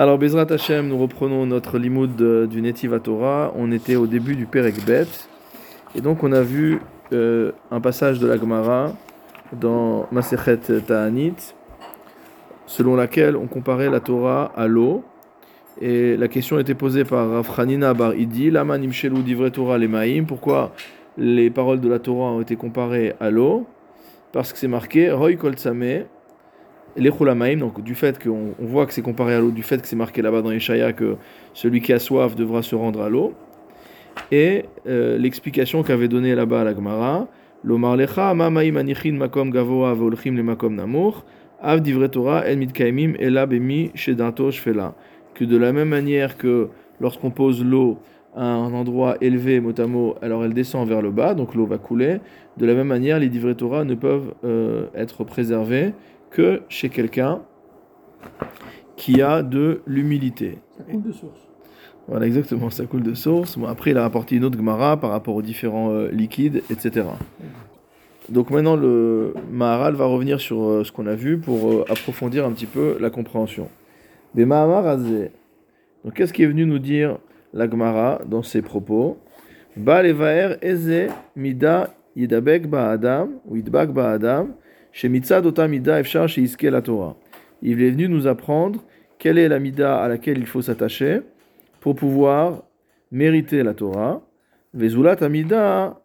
[0.00, 3.52] Alors, Bezrat Hashem, nous reprenons notre limoud de- du Netiv Torah.
[3.56, 5.08] On était au début du Perek Bet.
[5.96, 6.78] Et donc, on a vu
[7.12, 8.92] euh, un passage de la Gemara
[9.52, 11.34] dans Masechet Ta'anit,
[12.66, 15.02] selon laquelle on comparait la Torah à l'eau.
[15.80, 20.26] Et la question était posée par Rav Hanina Bar Idi, Lama Nimshelu Divre Torah Lemaim?
[20.28, 20.70] Pourquoi
[21.16, 23.66] les paroles de la Torah ont été comparées à l'eau?
[24.30, 26.06] Parce que c'est marqué Roy Kol Tzameh,
[26.98, 29.80] les Chulamaim, donc du fait qu'on on voit que c'est comparé à l'eau, du fait
[29.80, 31.16] que c'est marqué là-bas dans Yeshaya que
[31.54, 33.34] celui qui a soif devra se rendre à l'eau,
[34.32, 37.28] et euh, l'explication qu'avait donnée là-bas la Gemara,
[37.64, 41.24] Lomar lecha ma maim anichin makom gavoa veolchim le makom namour,
[41.60, 44.94] av divre Torah el mitkaimim ela bemi shedato shfela.
[45.34, 46.68] Que de la même manière que
[47.00, 47.98] lorsqu'on pose l'eau
[48.36, 51.78] à un endroit élevé, mot à alors elle descend vers le bas, donc l'eau va
[51.78, 52.20] couler.
[52.56, 55.92] De la même manière, les divrei Torah ne peuvent euh, être préservés
[56.30, 57.42] que chez quelqu'un
[58.96, 60.58] qui a de l'humilité.
[60.76, 61.40] Ça coule de source.
[62.08, 63.58] Voilà, exactement, ça coule de source.
[63.58, 67.06] Bon, après, il a rapporté une autre Gemara par rapport aux différents euh, liquides, etc.
[68.30, 72.46] Donc maintenant, le Maharal va revenir sur euh, ce qu'on a vu pour euh, approfondir
[72.46, 73.68] un petit peu la compréhension.
[74.34, 74.96] Mais Mahamar.
[74.96, 77.18] Donc qu'est-ce qui est venu nous dire
[77.52, 79.18] la Gemara dans ses propos?
[79.76, 84.48] Ba levaer eze mida yidabek ba adam ou yidbak ba adam
[84.92, 87.16] shemitzad ota mida efshar sheiske la Torah.
[87.62, 88.84] Il est venu nous apprendre
[89.18, 91.20] quelle est la mida à laquelle il faut s'attacher
[91.80, 92.62] pour pouvoir
[93.10, 94.22] mériter la Torah.
[94.74, 96.00] Vezulat amida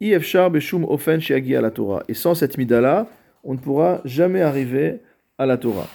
[0.00, 2.02] beshum ofen sheagi la Torah.
[2.08, 3.06] Et sans cette mida-là,
[3.44, 5.00] on ne pourra jamais arriver
[5.38, 5.88] à la Torah.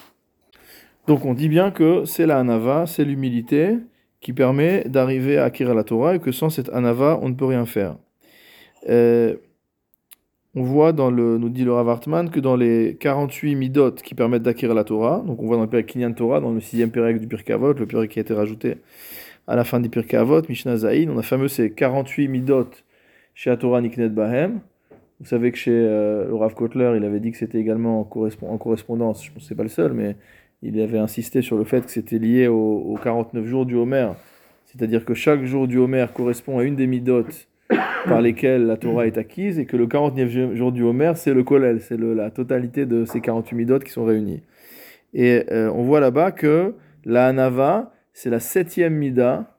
[1.07, 3.77] Donc on dit bien que c'est la anava, c'est l'humilité
[4.19, 7.45] qui permet d'arriver à acquérir la Torah et que sans cette anava, on ne peut
[7.45, 7.95] rien faire.
[8.89, 9.35] Euh,
[10.57, 14.15] on voit dans le, nous dit le Rav Hartman, que dans les 48 midot qui
[14.15, 16.89] permettent d'acquérir la Torah, donc on voit dans le Pérek Kinyan Torah, dans le sixième
[16.89, 18.77] Pérek du Pirkei le Pérek qui a été rajouté
[19.45, 22.69] à la fin du Pirkei Avot, Mishnah Zaïn, on a fameux ces 48 midot
[23.35, 24.59] chez la Torah Niknet Bahem.
[25.19, 28.03] Vous savez que chez euh, le Rav Kotler, il avait dit que c'était également en,
[28.03, 30.15] correspond- en correspondance, je pense que c'est pas le seul, mais
[30.63, 34.09] il avait insisté sur le fait que c'était lié aux, aux 49 jours du Homer.
[34.65, 37.25] C'est-à-dire que chaque jour du Homer correspond à une des midot
[38.05, 41.43] par lesquelles la Torah est acquise et que le 49e jour du Homer, c'est le
[41.43, 44.41] Kolel, c'est la totalité de ces 48 midot qui sont réunis.
[45.13, 46.73] Et euh, on voit là-bas que
[47.05, 49.57] la Hanava, c'est la septième mida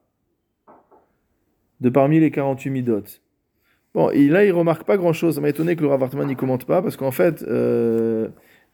[1.80, 3.04] de parmi les 48 midot.
[3.94, 5.36] Bon, et là, il remarque pas grand-chose.
[5.36, 8.28] Ça m'a étonné que le Rav Hartman n'y commente pas, parce qu'en fait, euh,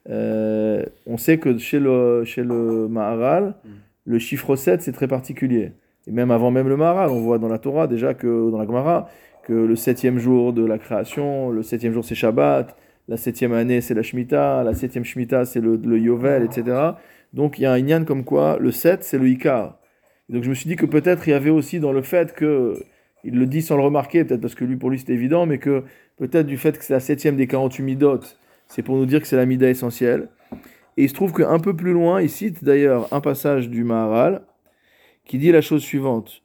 [0.08, 3.54] euh, on sait que chez le, chez le Maharal,
[4.04, 5.72] le chiffre 7, c'est très particulier.
[6.06, 8.66] Et même avant même le Maharal, on voit dans la Torah déjà que, dans la
[8.66, 9.08] Gemara,
[9.44, 12.76] que le septième jour de la création, le septième jour c'est Shabbat,
[13.08, 16.76] la septième année c'est la Shemitah, la septième Shemitah c'est le, Yovel, etc.
[17.32, 19.78] Donc il y a un Inyan comme quoi le 7 c'est le Ikar.
[20.28, 22.82] Donc je me suis dit que peut-être il y avait aussi dans le fait que,
[23.22, 25.58] il le dit sans le remarquer, peut-être parce que lui pour lui c'était évident, mais
[25.58, 25.84] que
[26.16, 28.20] peut-être du fait que c'est la septième des 48 midot,
[28.68, 30.28] c'est pour nous dire que c'est la mida essentielle.
[30.96, 34.42] Et il se trouve qu'un peu plus loin, il cite d'ailleurs un passage du Maharal
[35.24, 36.42] qui dit la chose suivante,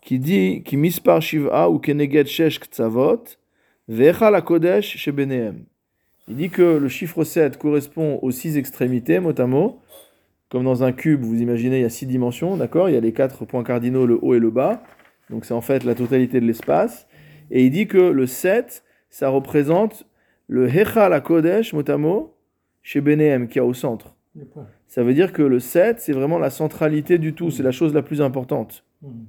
[0.00, 3.24] qui dit qui mispar shiv'a ou keneged shesh ktsavot
[3.88, 5.08] la kodesh.
[6.28, 9.80] Il dit que le chiffre 7 correspond aux six extrémités, mot à mot.
[10.50, 12.88] Comme dans un cube, vous imaginez, il y a six dimensions, d'accord?
[12.88, 14.82] Il y a les quatre points cardinaux, le haut et le bas.
[15.30, 17.08] Donc c'est en fait la totalité de l'espace.
[17.50, 20.06] Et il dit que le 7, ça représente
[20.46, 22.36] le Hecha la Kodesh, mot à mot,
[22.82, 24.14] chez Benehem, qui est au centre.
[24.92, 27.94] Ça veut dire que le 7, c'est vraiment la centralité du tout, c'est la chose
[27.94, 28.84] la plus importante.
[29.00, 29.24] Mhm.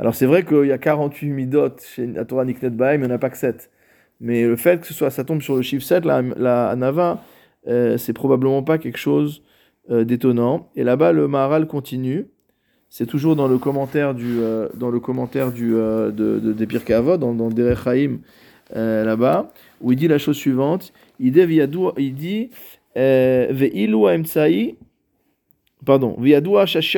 [0.00, 3.12] Alors c'est vrai qu'il y a 48 midot chez la Torah Niknet Bahem, il n'y
[3.12, 3.70] en a pas que 7.
[4.20, 7.22] Mais le fait que ce soit, ça tombe sur le chiffre 7, la, la Nava,
[7.68, 9.44] euh, c'est probablement pas quelque chose
[9.92, 10.70] euh, d'étonnant.
[10.74, 12.26] Et là-bas, le Maharal continue.
[12.88, 16.66] C'est toujours dans le commentaire du, euh, dans le commentaire du, euh, de, de, des
[16.66, 18.22] Pirkei Avot, dans, dans Derech Haïm,
[18.74, 20.92] euh, là-bas, où il dit la chose suivante.
[21.20, 22.50] Il dit,
[22.96, 23.52] Euh,
[25.84, 26.16] pardon,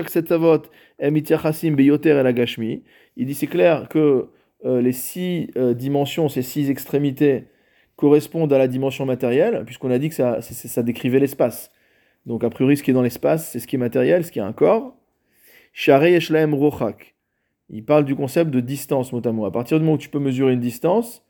[0.09, 0.63] setavot
[0.99, 2.83] em ityachasim beyoter el.
[3.17, 4.29] Il dit c'est clair que
[4.65, 7.45] euh, les six euh, dimensions, ces six extrémités,
[7.97, 11.71] correspondent à la dimension matérielle, puisqu'on a dit que ça, décrivait l'espace.
[12.27, 14.39] Donc a priori, ce qui est dans l'espace, c'est ce qui est matériel, ce qui
[14.39, 14.97] est un corps.
[15.73, 17.15] Sharei Eshlaem Rochak.
[17.71, 20.53] Il parle du concept de distance, mot à partir du moment où tu peux mesurer
[20.53, 21.25] une distance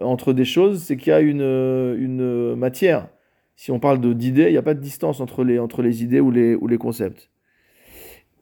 [0.00, 3.08] entre des choses, c'est qu'il y a une, une matière.
[3.56, 6.20] Si on parle d'idées, il n'y a pas de distance entre les, entre les idées
[6.20, 7.30] ou les, ou les concepts.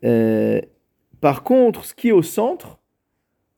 [0.05, 0.61] Euh,
[1.21, 2.79] par contre, ce qui est au centre,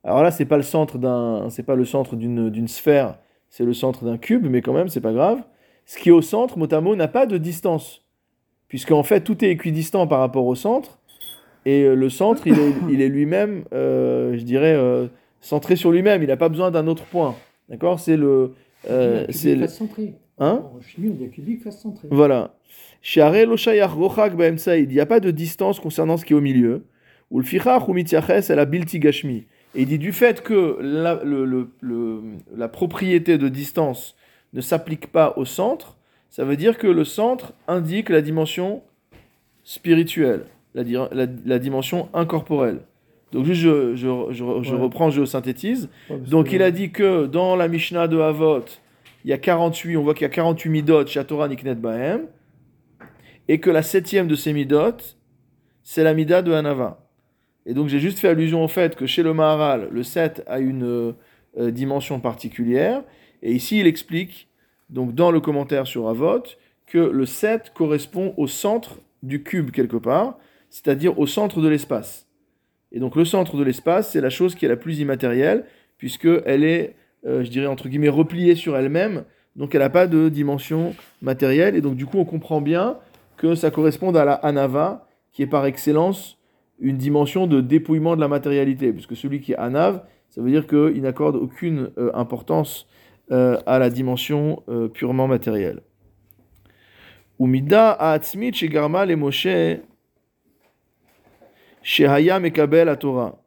[0.05, 3.19] alors là, c'est pas le centre d'un, c'est pas le centre d'une d'une sphère,
[3.51, 5.43] c'est le centre d'un cube, mais quand même, c'est pas grave.
[5.87, 8.05] Ce qui est au centre, mot à mot, n'a pas de distance,
[8.69, 10.99] puisqu'en fait, tout est équidistant par rapport au centre.
[11.65, 15.09] Et euh, le centre, il est, il est lui-même, euh, je dirais, euh,
[15.41, 16.23] centré sur lui-même.
[16.23, 17.35] Il n'a pas besoin d'un autre point.
[17.69, 17.99] D'accord?
[17.99, 18.53] C'est le.
[18.85, 19.67] c'est le-.
[20.39, 20.63] Hein.
[22.11, 22.55] Voilà.
[23.15, 26.85] Il n'y a pas de distance concernant ce qui est au milieu.
[27.31, 27.45] Ou le
[28.67, 29.47] bilti gashmi.
[29.75, 32.21] Et il dit du fait que la, le- le- le-
[32.57, 34.17] la propriété de distance
[34.53, 35.97] ne s'applique pas au centre,
[36.31, 38.83] ça veut dire que le centre indique la dimension
[39.65, 40.45] spirituelle,
[40.75, 42.81] la, di- la- la dimension incorporelle.
[43.33, 44.81] Donc juste, je, je, je- je Ouais.
[44.81, 45.89] reprends, je synthétise.
[46.09, 48.65] Ouais, Donc il a dit que dans la Mishnah de Havot,
[49.27, 52.29] il y a 48, on voit qu'il y a 48 midot chez Torah Niknet Bahem,
[53.49, 54.99] et que la septième de ces midot,
[55.83, 57.11] c'est la mida de Hanava.
[57.67, 60.61] Et donc j'ai juste fait allusion au fait que chez le Maharal, le 7 a
[60.61, 61.13] une euh,
[61.59, 63.03] euh, dimension particulière,
[63.43, 64.49] et ici il explique,
[64.91, 66.45] donc dans le commentaire sur Havot,
[66.87, 70.39] que le 7 correspond au centre du cube quelque part,
[70.71, 72.29] c'est-à-dire au centre de l'espace.
[72.93, 75.65] Et donc le centre de l'espace, c'est la chose qui est la plus immatérielle,
[75.99, 76.95] puisqu'elle est,
[77.27, 79.25] euh, je dirais, entre guillemets, repliée sur elle-même,
[79.57, 82.99] donc elle n'a pas de dimension matérielle, et donc du coup on comprend bien
[83.37, 86.39] que ça correspond à la Anava, qui est par excellence
[86.79, 90.67] une dimension de dépouillement de la matérialité, puisque celui qui est Anav, ça veut dire
[90.67, 92.87] qu'il n'accorde aucune euh, importance
[93.33, 94.63] euh, à la dimension
[94.93, 95.81] purement matérielle.
[97.41, 99.81] Umida ha'atzmit shegarma le Moshe
[101.83, 103.39] shehaya mekabel Torah.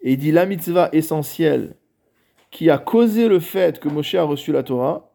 [0.00, 1.74] Et il dit la mitzvah essentielle
[2.50, 5.10] qui a causé le fait que Moshe a reçu la Torah,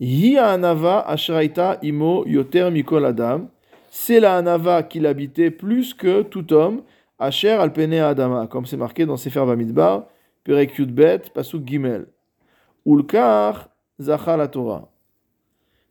[0.00, 3.48] anava ashraita imo yoter mikol adam,
[3.90, 6.82] c'est la anava qu'il habitait plus que tout homme,
[7.18, 10.04] asher alpene adama, comme c'est marqué dans Sefer Bamidbar,
[10.44, 12.06] Perek Yudbet, Pasuk Gimel.
[12.84, 13.68] Ulkar
[13.98, 14.88] zachal la Torah.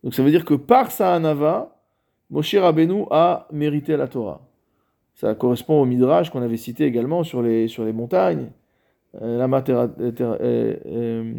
[0.04, 1.76] Donc ça veut dire que par sa anava,
[2.30, 4.42] Moshe Rabbeinu a mérité la Torah.
[5.16, 8.50] Ça correspond au Midrash qu'on avait cité également sur les, sur les montagnes.
[9.22, 11.34] Euh, euh, euh,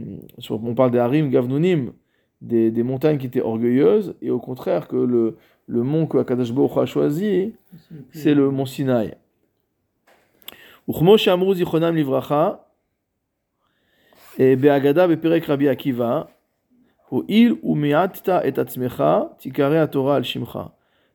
[0.51, 1.93] on parle des harim gavnunim,
[2.41, 5.37] des, montagnes qui étaient orgueilleuses, et au contraire que le,
[5.69, 7.55] mont que Akadash a choisi,
[8.13, 9.17] c'est le mont Sinaï.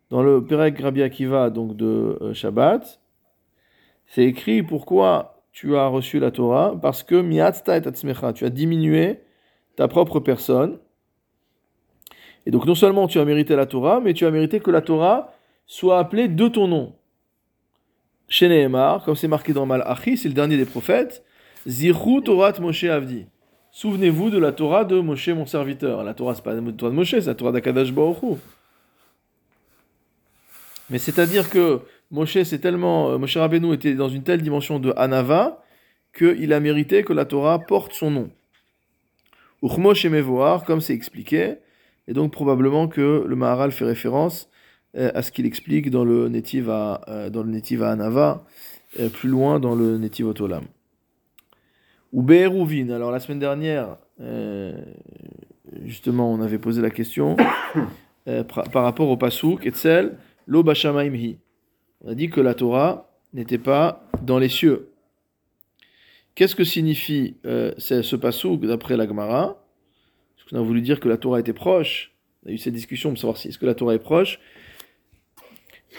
[0.10, 3.00] Dans le Perek Rabbi Akiva, donc de Shabbat,
[4.08, 8.50] c'est écrit pourquoi tu as reçu la Torah, parce que miatzta et atzmecha, tu as
[8.50, 9.20] diminué
[9.76, 10.80] ta propre personne.
[12.46, 14.82] Et donc non seulement tu as mérité la Torah, mais tu as mérité que la
[14.82, 15.34] Torah
[15.66, 16.96] soit appelée de ton nom.
[18.28, 18.70] Chez
[19.06, 21.24] comme c'est marqué dans Malachi, c'est le dernier des prophètes,
[21.68, 23.26] Zirhu Torah Moshe Avdi.
[23.72, 26.04] Souvenez-vous de la Torah de Moshe, mon serviteur.
[26.04, 28.40] La Torah, c'est pas la Torah de Moshe, c'est la Torah d'Akadash Baruch.
[30.90, 31.82] Mais c'est-à-dire que
[32.12, 35.64] Moshe, c'est euh, était dans une telle dimension de Hanava
[36.14, 38.30] qu'il a mérité que la Torah porte son nom.
[39.64, 41.56] Uchmo Shemevoar, comme c'est expliqué,
[42.08, 44.50] et donc probablement que le Maharal fait référence
[44.98, 47.46] euh, à ce qu'il explique dans le Netiv à, euh, dans
[47.84, 48.44] Hanava,
[49.14, 50.66] plus loin dans le Netiv Otolam.
[52.12, 53.96] Ou Be'eruvin, alors la semaine dernière,
[55.86, 57.38] justement, on avait posé la question
[58.26, 61.38] par rapport au Pasuk, Etzel, Lo Bashamaim Hi.
[62.04, 64.90] On a dit que la Torah n'était pas dans les cieux.
[66.36, 69.64] Qu'est-ce que signifie euh, ce, Pasuk d'après la Gemara?
[70.38, 72.12] Parce qu'on a voulu dire que la Torah était proche.
[72.46, 74.40] On a eu cette discussion pour savoir si est-ce que la Torah est proche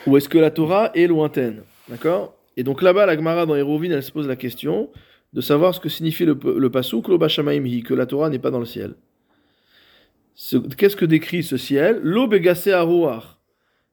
[0.06, 1.62] ou est-ce que la Torah est lointaine.
[1.88, 2.34] D'accord?
[2.56, 4.90] Et donc là-bas, la Gemara dans Hérovine, elle se pose la question
[5.32, 6.70] de savoir ce que signifie le, le
[7.66, 8.94] Hi, que la Torah n'est pas dans le ciel.
[10.34, 12.00] Ce- Qu'est-ce que décrit ce ciel?
[12.02, 13.31] Lo Begase Aruach.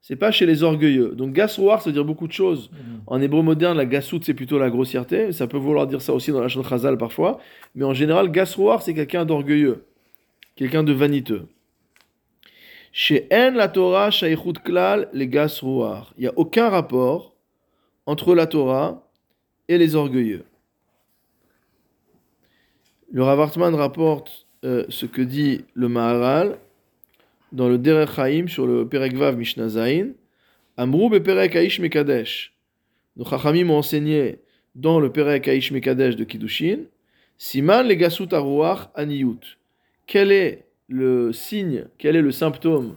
[0.02, 1.10] C'est pas chez les orgueilleux.
[1.16, 2.72] Donc gasroar, ça veut dire beaucoup de choses.
[3.06, 5.32] En hébreu moderne, la gasout, c'est plutôt la grossièreté.
[5.32, 7.40] Ça peut vouloir dire ça aussi dans la Chazal parfois.
[7.76, 9.86] Mais en général, gasroar, c'est quelqu'un d'orgueilleux.
[10.56, 11.48] Quelqu'un de vaniteux.
[12.92, 16.14] Chez En la Torah, Shaichut Klal, les gasroar.
[16.18, 17.36] Il n'y a aucun rapport
[18.06, 19.08] entre la Torah
[19.68, 20.44] et les orgueilleux.
[23.12, 26.58] Le Rav Hartman rapporte euh, ce que dit le Maharal
[27.52, 30.10] dans le Derech Chaim sur le Perek Vav Mishnah Zain,
[30.78, 32.54] Amrou beperek Aish Mekadesh.
[33.18, 34.40] Nos Chachamim ont enseigné
[34.76, 36.80] dans le Perek Aish Mekadesh de Kiddushin,
[37.38, 39.58] Siman le Gasut Aruach Aniyut.
[40.06, 42.96] Quel est le signe, quel est le symptôme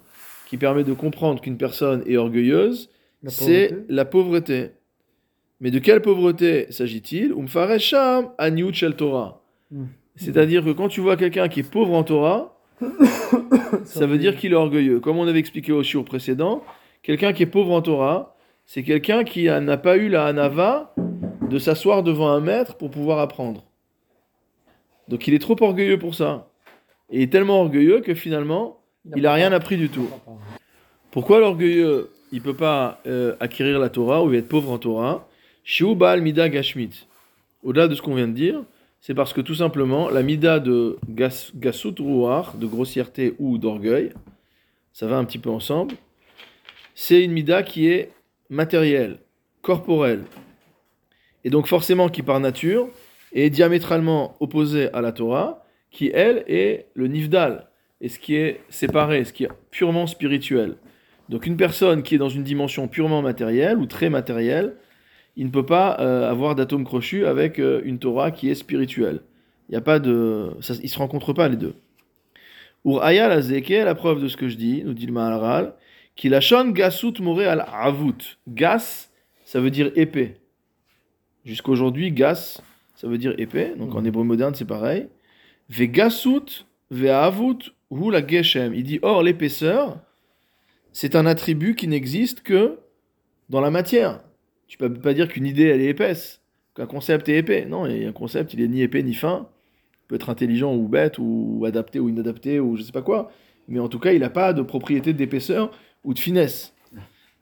[0.48, 2.90] qui permet de comprendre qu'une personne est orgueilleuse?
[3.26, 4.70] C'est la pauvreté.
[5.60, 7.32] Mais de quelle pauvreté s'agit-il?
[7.32, 9.42] Umfaresham Aniyut Shel Torah.
[9.70, 9.86] Hmm.
[10.16, 12.60] C'est-à-dire que quand tu vois quelqu'un qui est pauvre en Torah,
[13.84, 15.00] ça veut dire qu'il est orgueilleux.
[15.00, 16.62] Comme on avait expliqué au shiur précédent,
[17.02, 18.36] quelqu'un qui est pauvre en Torah,
[18.66, 20.94] c'est quelqu'un qui n'a pas eu la hanava
[21.50, 23.64] de s'asseoir devant un maître pour pouvoir apprendre.
[25.08, 26.48] Donc il est trop orgueilleux pour ça.
[27.10, 28.78] Et il est tellement orgueilleux que finalement,
[29.14, 30.08] il n'a rien appris du tout.
[31.10, 35.28] Pourquoi l'orgueilleux, il peut pas euh, acquérir la Torah ou être pauvre en Torah?
[35.64, 37.06] Shiu Baal Mida Gashmit.
[37.62, 38.62] Au-delà de ce qu'on vient de dire,
[39.02, 41.50] c'est parce que tout simplement, la Mida de gas,
[41.98, 44.12] Ruach, de grossièreté ou d'orgueil,
[44.92, 45.96] ça va un petit peu ensemble,
[46.94, 48.12] c'est une Mida qui est
[48.48, 49.18] matérielle,
[49.60, 50.22] corporelle.
[51.42, 52.88] Et donc forcément qui par nature
[53.32, 57.66] est diamétralement opposée à la Torah, qui elle est le Nifdal,
[58.00, 60.76] et ce qui est séparé, ce qui est purement spirituel.
[61.28, 64.76] Donc une personne qui est dans une dimension purement matérielle ou très matérielle,
[65.36, 69.20] il ne peut pas euh, avoir d'atome crochu avec euh, une Torah qui est spirituelle.
[69.68, 71.74] Il y a pas de, ça, ils se rencontrent pas les deux.
[72.84, 75.74] Ur aya la zeke, la preuve de ce que je dis, nous dit le Maharal,
[76.16, 78.38] qu'il a shon gasut more al avut.
[78.48, 79.08] Gas,
[79.44, 80.36] ça veut dire épée.
[81.44, 82.60] Jusqu'aujourd'hui, gas,
[82.96, 83.72] ça veut dire épée.
[83.78, 85.08] Donc en hébreu moderne, c'est pareil.
[85.70, 88.74] Ve gasut, ve avut, hu la geshem.
[88.74, 89.98] Il dit or l'épaisseur,
[90.92, 92.78] c'est un attribut qui n'existe que
[93.48, 94.20] dans la matière.
[94.72, 96.40] Tu peux pas dire qu'une idée elle est épaisse,
[96.74, 97.66] qu'un concept est épais.
[97.66, 99.46] Non, et un concept il est ni épais ni fin.
[100.04, 103.30] Il peut être intelligent ou bête ou adapté ou inadapté ou je sais pas quoi.
[103.68, 105.70] Mais en tout cas, il n'a pas de propriété d'épaisseur
[106.04, 106.74] ou de finesse.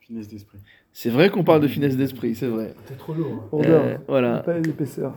[0.00, 0.58] Finesse d'esprit.
[0.92, 2.74] C'est vrai qu'on parle de finesse d'esprit, c'est vrai.
[2.86, 3.46] C'est trop lourd.
[3.52, 4.40] Rondeur, Euh, voilà.
[4.40, 5.14] pas l'épaisseur.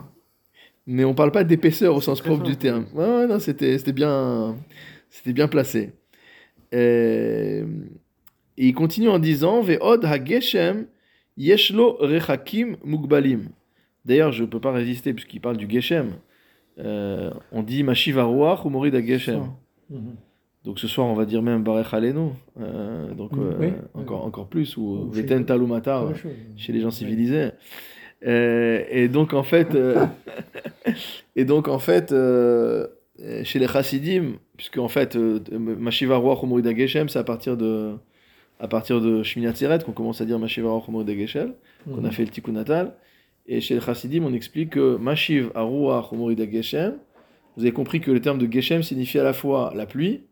[0.86, 2.86] Mais on parle pas d'épaisseur au sens propre fin, du terme.
[2.94, 4.56] Ouais, ouais, non, c'était, c'était bien,
[5.10, 5.94] c'était bien placé.
[6.76, 7.66] Euh,
[8.58, 10.86] et il continue en disant Ve'od ha-geshem
[11.38, 13.50] yeshlo rechakim mugbalim.
[14.06, 16.14] D'ailleurs, je ne peux pas résister puisqu'il parle du geshem.
[16.80, 19.44] Euh, on dit Mashiv haruach ou morid ha-geshem.
[19.90, 20.16] Mhm.
[20.66, 22.30] Donc ce soir, on va dire même Barech Alenu.
[22.60, 24.28] Euh, donc euh, oui, encore, oui.
[24.28, 26.06] encore plus, ou Ou chez- Veten Talumata.
[26.56, 27.50] Chez les gens civilisés.
[28.26, 30.06] Euh, et donc en fait, euh,
[31.36, 32.88] et donc en fait, euh,
[33.22, 37.58] euh, chez les Chassidim, puisque en fait, euh, Mashiva Roi Chomorida Geshem, c'est à partir
[37.58, 37.96] de
[38.64, 41.54] à partir de Shmini Atzeret qu'on commence à dire Mashiva Roi Chomorida Geshem,
[41.86, 42.12] qu'on a Mhm.
[42.14, 42.96] fait le Tikkun Natal.
[43.46, 46.96] Et chez les Chassidim, on explique que Mashiv Arua Chomorida Geshem,
[47.58, 50.24] vous avez compris que le terme de Geshem signifie à la fois la pluie,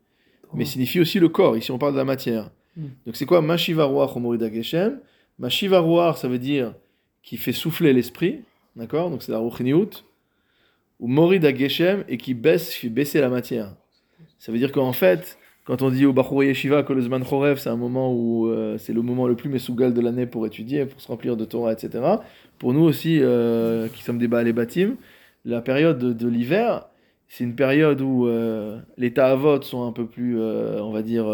[0.53, 1.57] mais signifie aussi le corps.
[1.57, 2.51] Ici, on parle de la matière.
[2.77, 2.85] Mm.
[3.05, 5.01] Donc, c'est quoi Mashiva Ruach Omorida Geshem
[5.37, 6.73] Mashiva Ruach, ça veut dire
[7.23, 8.43] qui fait souffler l'esprit,
[8.77, 9.09] d'accord?
[9.09, 9.89] Donc, c'est la Ruchniout.
[11.01, 13.75] Ou Morida Geshem, et qui baisse, fait baisser la matière.
[14.39, 15.37] Ça veut dire qu'en fait,
[15.71, 18.77] quand on dit au Bachur Yeshiva que le Zman Chorev, c'est un moment où euh,
[18.77, 21.71] c'est le moment le plus mesougal de l'année pour étudier, pour se remplir de Torah,
[21.71, 22.03] etc.
[22.59, 24.97] Pour nous aussi, euh, qui sommes des Baal Batim,
[25.45, 26.89] la période de, l'hiver,
[27.29, 31.33] c'est une période où euh, les ta'avot sont un peu plus, euh, on va dire,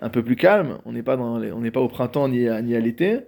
[0.00, 0.78] un peu plus calmes.
[0.84, 3.20] On n'est pas, pas au printemps ni à, ni à l'été.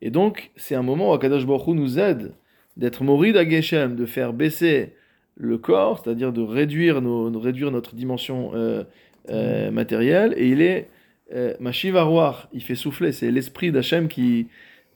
[0.00, 2.32] Et donc, c'est un moment où Akadosh Baruch Hu nous aide
[2.78, 4.94] d'être morid à Geshem, de faire baisser
[5.36, 8.52] le corps, c'est-à-dire de réduire, notre dimension
[9.30, 10.34] euh, matérielle.
[10.36, 10.88] Et il est
[11.34, 13.12] euh, Mashiv Aruach, il fait souffler.
[13.12, 14.48] C'est l'esprit d'Hachem qui,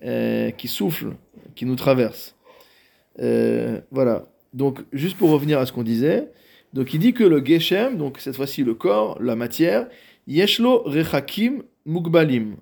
[0.05, 1.15] euh, qui souffle,
[1.55, 2.37] qui nous traverse.
[3.21, 4.27] Euh, voilà.
[4.55, 6.29] Donc, juste pour revenir à ce qu'on disait,
[6.73, 9.89] donc il dit que le Geshem, donc cette fois-ci le corps, la matière,
[10.27, 12.57] Yeshlo Rechakim Mugbalim.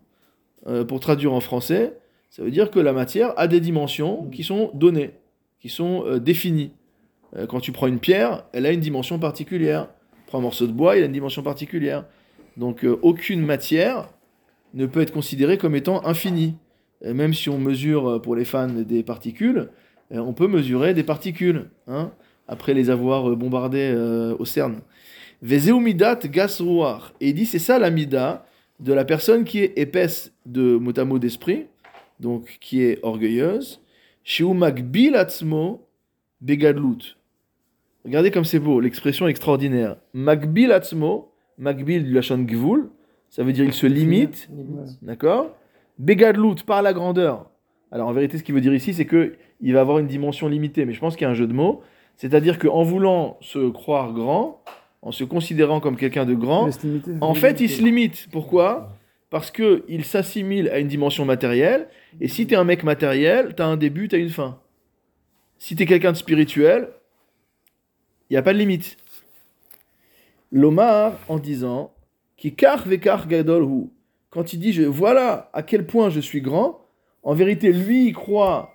[0.67, 1.97] Euh, pour traduire en français,
[2.31, 5.13] ça veut dire que la matière a des dimensions qui sont données,
[5.61, 6.73] qui sont euh, définies.
[7.37, 9.89] Euh, quand tu prends une pierre, elle a une dimension particulière.
[10.27, 12.05] Prends un morceau de bois, il a une dimension particulière.
[12.57, 14.09] Donc euh, aucune matière
[14.75, 16.57] ne peut être considérée comme étant infinie.
[17.05, 19.69] Même si on mesure euh, pour les fans des particules,
[20.13, 22.11] euh, on peut mesurer des particules, hein,
[22.49, 23.93] après les avoir bombardées
[24.39, 24.81] au CERN.
[25.43, 27.13] Vezeu midat gas ruach.
[27.21, 28.47] Et il dit c'est ça la mida
[28.81, 31.67] de la personne qui est épaisse de motamo d'esprit,
[32.21, 33.81] donc qui est orgueilleuse.
[34.23, 35.87] Shiu magbil atzmo
[36.41, 37.16] begadlut.
[38.07, 39.97] Regardez comme c'est beau, l'expression extraordinaire.
[40.15, 42.89] Magbil atzmo, magbil du lachon gvul,
[43.31, 44.49] ça veut dire il se limite.
[45.03, 45.51] D'accord
[45.99, 47.51] Begadlout, par la grandeur.
[47.91, 50.47] Alors en vérité, ce qu'il veut dire ici, c'est que il va avoir une dimension
[50.47, 51.83] limitée, mais je pense qu'il y a un jeu de mots.
[52.17, 54.63] C'est-à-dire qu'en voulant se croire grand,
[55.03, 57.13] en se considérant comme quelqu'un de grand, limiter.
[57.21, 58.29] en fait, il se limite.
[58.31, 58.93] Pourquoi
[59.31, 61.89] Parce qu'il s'assimile à une dimension matérielle,
[62.21, 64.61] et si tu es un mec matériel, tu as un début, tu as une fin.
[65.59, 66.89] Si tu es quelqu'un de spirituel,
[68.29, 68.97] il n'y a pas de limite.
[70.53, 71.93] L'Omar, en disant,
[72.37, 73.27] qui kar vekar
[74.31, 76.81] quand il dit voilà à quel point je suis grand,
[77.23, 78.71] en vérité, lui, il croit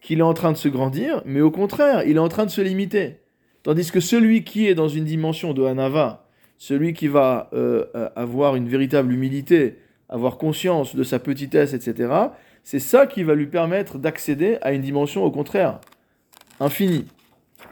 [0.00, 2.50] qu'il est en train de se grandir, mais au contraire, il est en train de
[2.50, 3.18] se limiter.
[3.62, 6.26] Tandis que celui qui est dans une dimension de Hanava,
[6.58, 12.12] celui qui va euh, euh, avoir une véritable humilité, avoir conscience de sa petitesse, etc.,
[12.64, 15.80] c'est ça qui va lui permettre d'accéder à une dimension au contraire
[16.60, 17.06] infinie,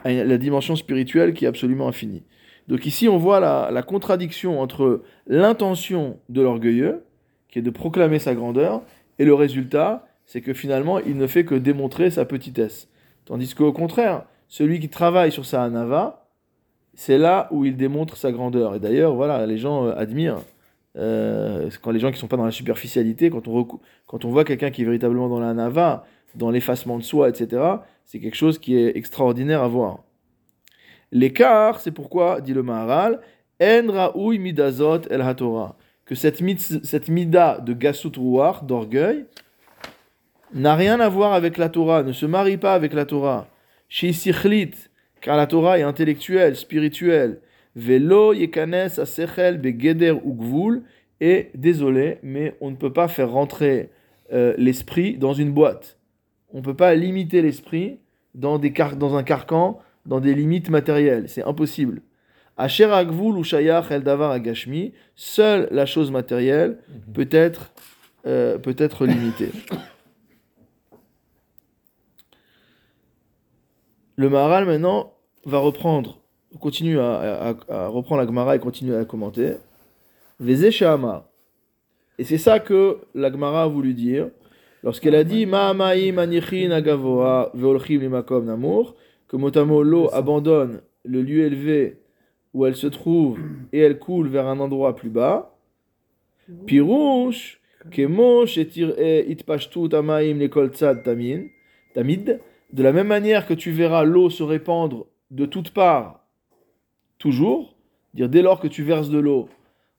[0.03, 2.23] à la dimension spirituelle qui est absolument infinie.
[2.67, 7.03] Donc ici, on voit la, contradiction entre l'intention de l'orgueilleux,
[7.49, 8.81] qui est de proclamer sa grandeur,
[9.19, 12.89] et le résultat, c'est que finalement, il ne fait que démontrer sa petitesse.
[13.25, 16.29] Tandis qu'au contraire, celui qui travaille sur sa anava,
[16.93, 18.75] c'est là où il démontre sa grandeur.
[18.75, 20.41] Et d'ailleurs, voilà, les gens euh, admirent.
[20.97, 23.65] euh, quand les gens qui sont pas dans la superficialité, quand on,
[24.07, 26.05] quand on voit quelqu'un qui est véritablement dans la anava,
[26.35, 27.61] dans l'effacement de soi, etc.,
[28.11, 30.03] c'est quelque chose qui est extraordinaire à voir.
[31.13, 33.21] L'écart, c'est pourquoi, dit le Maharal,
[33.61, 34.11] En el
[36.05, 36.43] que cette,
[36.83, 39.27] cette mida de ruach, d'orgueil,
[40.53, 43.47] n'a rien à voir avec la Torah, ne se marie pas avec la Torah.
[43.87, 44.73] Shisichlit,
[45.21, 47.39] car la Torah est intellectuelle, spirituelle.
[51.21, 53.89] Et désolé, mais on ne peut pas faire rentrer
[54.33, 56.00] euh, l'esprit dans une boîte.
[56.53, 57.99] On ne peut pas limiter l'esprit
[58.35, 61.29] dans, des car- dans un carcan, dans des limites matérielles.
[61.29, 62.01] C'est impossible.
[62.57, 63.43] Asher agvul ou
[63.89, 66.79] el davar agashmi, seule la chose matérielle
[67.13, 67.71] peut être,
[68.25, 69.51] euh, peut être limitée.
[74.15, 75.13] Le Maharal maintenant
[75.45, 76.19] va reprendre,
[76.59, 79.53] continue à, à- à reprendre la Gemara et continue à la commenter.
[80.39, 80.69] Vezé.
[82.19, 84.29] Et c'est ça que la Gemara a voulu dire
[84.83, 88.95] lorsqu'elle a dit Ma'amaim anichin agavoa veolchim limakom namour,
[89.27, 92.01] que motamo l'eau abandonne le lieu élevé
[92.53, 93.39] où elle se trouve
[93.71, 95.55] et elle coule vers un endroit plus bas.
[96.65, 97.61] Pirouche,
[97.91, 101.45] kemo shetir e itpashtut amaim lekol tzad tamin,
[101.93, 102.39] tamid.
[102.73, 106.25] De la même manière que tu verras l'eau se répandre de toutes parts,
[107.17, 107.75] toujours,
[108.13, 109.49] dire dès lors que tu verses de l'eau,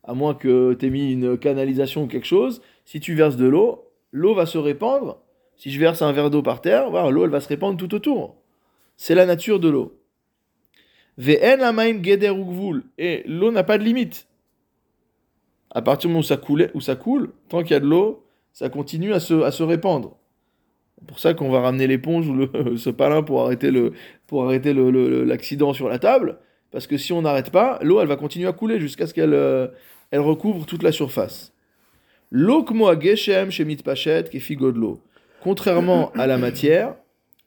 [0.05, 3.47] à moins que tu aies mis une canalisation ou quelque chose, si tu verses de
[3.47, 5.19] l'eau, l'eau va se répandre.
[5.57, 8.37] Si je verse un verre d'eau par terre, l'eau elle va se répandre tout autour.
[8.97, 9.99] C'est la nature de l'eau.
[12.99, 14.28] Et l'eau n'a pas de limite.
[15.71, 18.25] À partir du moment où ça coule, ça coule tant qu'il y a de l'eau,
[18.52, 20.17] ça continue à se, répandre.
[20.99, 23.93] C'est pour ça qu'on va ramener l'éponge ou le, ce palin pour arrêter le
[24.26, 26.39] pour arrêter l'accident sur la table.
[26.71, 29.34] Parce que si on n'arrête pas, l'eau elle va continuer à couler jusqu'à ce qu'elle
[29.34, 29.69] euh,
[30.13, 31.52] recouvre toute la surface.
[35.42, 36.95] Contrairement à la matière,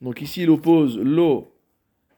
[0.02, 1.52] donc ici il oppose l'eau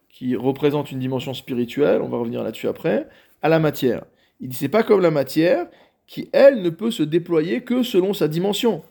[0.10, 3.08] qui représente une dimension spirituelle, on va revenir là-dessus après,
[3.42, 4.04] à la matière.
[4.42, 5.68] Il dit c'est pas comme la matière
[6.08, 8.84] qui elle ne peut se déployer que selon sa dimension.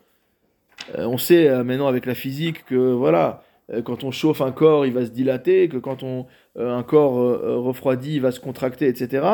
[0.97, 4.53] Euh, on sait euh, maintenant avec la physique que voilà, euh, quand on chauffe un
[4.53, 6.27] corps, il va se dilater, que quand on
[6.59, 7.13] un corps
[7.63, 9.27] refroidi, il va se contracter, etc.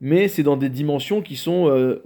[0.00, 2.02] Mais c'est dans des dimensions qui sont euh,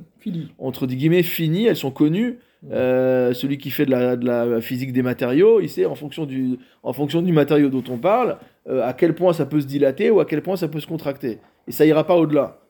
[0.58, 2.38] entre guillemets finies, elles sont connues.
[2.70, 6.24] Euh, celui qui fait de la, de la physique des matériaux, il sait en fonction
[6.24, 9.66] du, en fonction du matériau dont on parle, euh, à quel point ça peut se
[9.66, 11.40] dilater ou à quel point ça peut se contracter.
[11.68, 12.60] Et ça ira pas au-delà.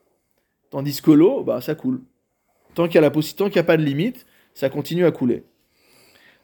[0.69, 2.01] Tandis que l'eau, bah, ça coule.
[2.73, 5.43] Tant qu'il y a n'y a pas de limite, ça continue à couler.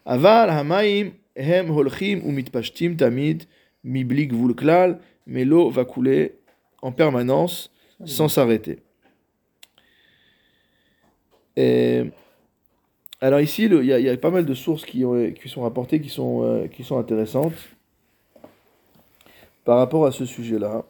[0.06, 3.44] Aval hamaim hem holchim ou mitpashtim tamid
[3.84, 6.36] mibli gvul klal, mais l'eau va couler
[6.82, 7.72] en permanence
[8.06, 8.80] sans s'arrêter.
[13.24, 16.10] Alors ici, il y, a- pas mal de sources qui, ont- qui sont rapportées, qui
[16.10, 17.54] sont, euh, qui sont intéressantes
[19.64, 20.84] par rapport à ce sujet-là.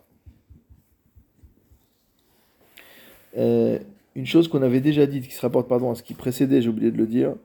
[3.38, 3.80] Euh,
[4.16, 6.70] une chose qu'on avait déjà dite, qui se rapporte pardon, à ce qui précédait, j'ai
[6.70, 7.36] oublié de le dire,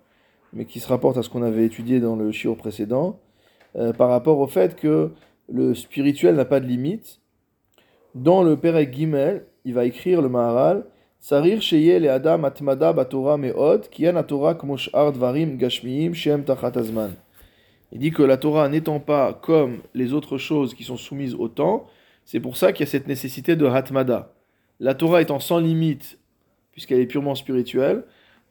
[0.52, 3.18] mais qui se rapporte à ce qu'on avait étudié dans le shiur précédent,
[3.74, 5.10] euh, par rapport au fait que
[5.48, 7.20] le spirituel n'a pas de limite.
[8.14, 10.84] Dans le Perek Gimel, il va écrire le Maharal,
[11.18, 12.04] Sarir shem.
[17.92, 21.48] Il dit que la Torah n'étant pas comme les autres choses qui sont soumises au
[21.48, 21.86] temps,
[22.24, 24.32] c'est pour ça qu'il y a cette nécessité de hatmada.
[24.78, 26.18] La Torah étant sans limite,
[26.70, 28.04] puisqu'elle est purement spirituelle,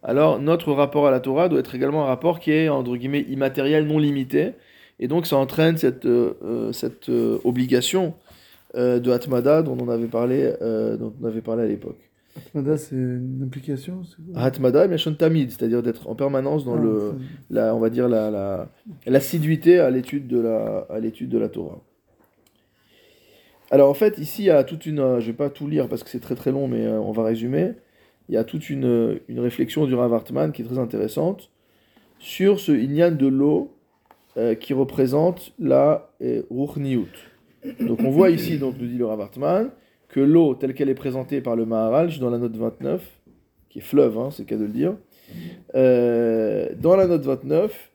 [0.03, 3.25] alors notre rapport à la Torah doit être également un rapport qui est, entre guillemets,
[3.29, 4.51] immatériel, non limité,
[4.99, 8.15] et donc ça entraîne cette, euh, euh, cette euh, obligation
[8.75, 12.11] euh, de hatmada dont on avait parlé, euh, dont on avait parlé à l'époque.
[12.35, 13.49] Atmada, c'est une
[14.33, 14.41] quoi?
[14.41, 17.13] Hatmada, mais tamid, c'est-à-dire d'être en permanence dans Ah, le,
[17.49, 18.69] la, on va dire la, la-
[19.07, 21.81] l'assiduité à l'étude de la, à l'étude de la Torah.
[23.71, 25.87] Alors en fait, ici, il y a toute une, euh, je vais pas tout lire
[25.87, 27.71] parce que c'est très très long, mais on va résumer.
[28.27, 31.51] Il y a toute une, une réflexion du Rav Hartman qui est très intéressante
[32.19, 33.71] sur ce inyan de l'eau
[34.37, 37.07] euh, qui représente la euh, Ruchniut.
[37.79, 39.69] Donc on voit ici, donc nous dit le Rav Hartman,
[40.09, 41.65] que l'eau telle qu'elle est présentée par le
[42.09, 43.01] suis dans la note 29,
[43.69, 44.95] qui est fleuve, hein, c'est le cas de le dire,
[45.75, 47.91] euh, dans la note 29,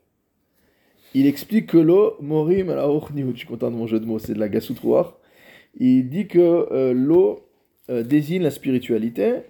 [1.15, 4.35] il explique que l'eau, morim la je suis content de mon jeu de mots, c'est
[4.35, 5.19] de la gasoutrouar.
[5.79, 6.39] Il dit que
[6.73, 7.49] euh, l'eau
[7.89, 9.41] euh, désigne la spiritualité,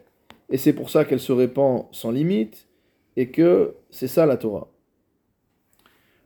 [0.48, 2.66] et c'est pour ça qu'elle se répand sans limite,
[3.16, 4.68] et que c'est ça la Torah.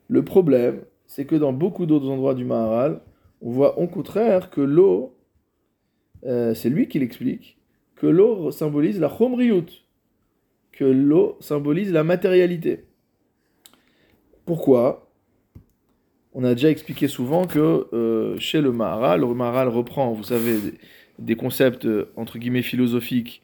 [0.09, 3.01] Le problème, c'est que dans beaucoup d'autres endroits du Maharal,
[3.45, 5.15] on voit au contraire que l'eau,
[6.25, 7.59] euh, c'est lui qui l'explique,
[7.95, 9.67] que l'eau symbolise la chomriyut,
[10.73, 12.87] que l'eau symbolise la matérialité.
[14.47, 15.11] Pourquoi?
[16.33, 20.59] On a déjà expliqué souvent que euh, chez le Maharal, le Maharal reprend, vous savez,
[21.19, 23.43] des, concepts euh, entre guillemets philosophiques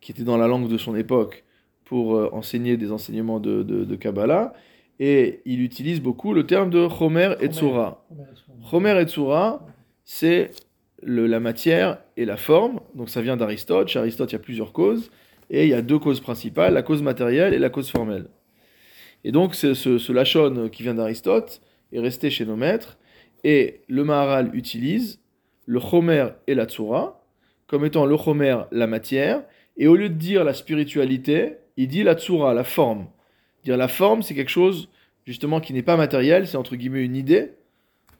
[0.00, 1.44] qui étaient dans la langue de son époque
[1.84, 4.54] pour enseigner des enseignements de, de, Kabbalah,
[5.00, 8.06] et il utilise beaucoup le terme de Chomer et Tzura.
[8.70, 9.66] Chomer et Tzura,
[10.04, 10.50] c'est
[11.02, 13.88] la matière et la forme, donc ça vient d'Aristote.
[13.88, 15.10] Chez Aristote, il y a plusieurs causes,
[15.50, 18.28] et il y a deux causes principales, la cause matérielle et la cause formelle.
[19.24, 21.60] Et donc ce, ce, lachon qui vient d'Aristote
[21.92, 22.98] est resté chez nos maîtres,
[23.42, 25.20] et le Maharal utilise
[25.66, 27.20] le Chomer et la Tsura
[27.66, 29.42] comme étant le Chomer la matière,
[29.76, 33.06] et au lieu de dire la spiritualité, il dit la Tsura, la forme.
[33.64, 34.88] Dire la forme, c'est quelque chose
[35.26, 37.52] justement qui n'est pas matériel, c'est entre guillemets une idée.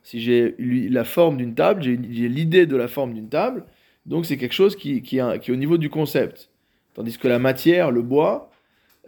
[0.02, 1.96] Si j'ai la forme d'une table, j'ai
[2.28, 3.64] l'idée de la forme d'une table,
[4.06, 6.50] donc c'est quelque chose qui, qui, est au niveau du concept.
[6.92, 8.50] Tandis que la matière, le bois,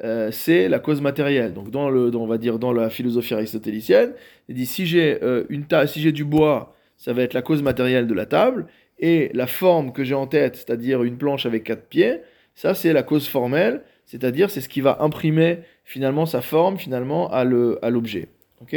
[0.03, 1.53] euh, c'est la cause matérielle.
[1.53, 4.13] Donc dans le, on va dire dans la philosophie aristotélicienne,
[4.49, 7.63] il dit si j'ai euh, une si j'ai du bois, ça va être la cause
[7.63, 8.67] matérielle de la table,
[8.99, 12.21] et la forme que j'ai en tête, c'est-à-dire une planche avec quatre pieds,
[12.55, 17.31] ça c'est la cause formelle, c'est-à-dire c'est ce qui va imprimer finalement sa forme finalement
[17.31, 18.29] à l'objet.
[18.61, 18.77] ok?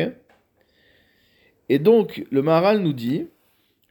[1.68, 3.28] Et donc le Maharal nous dit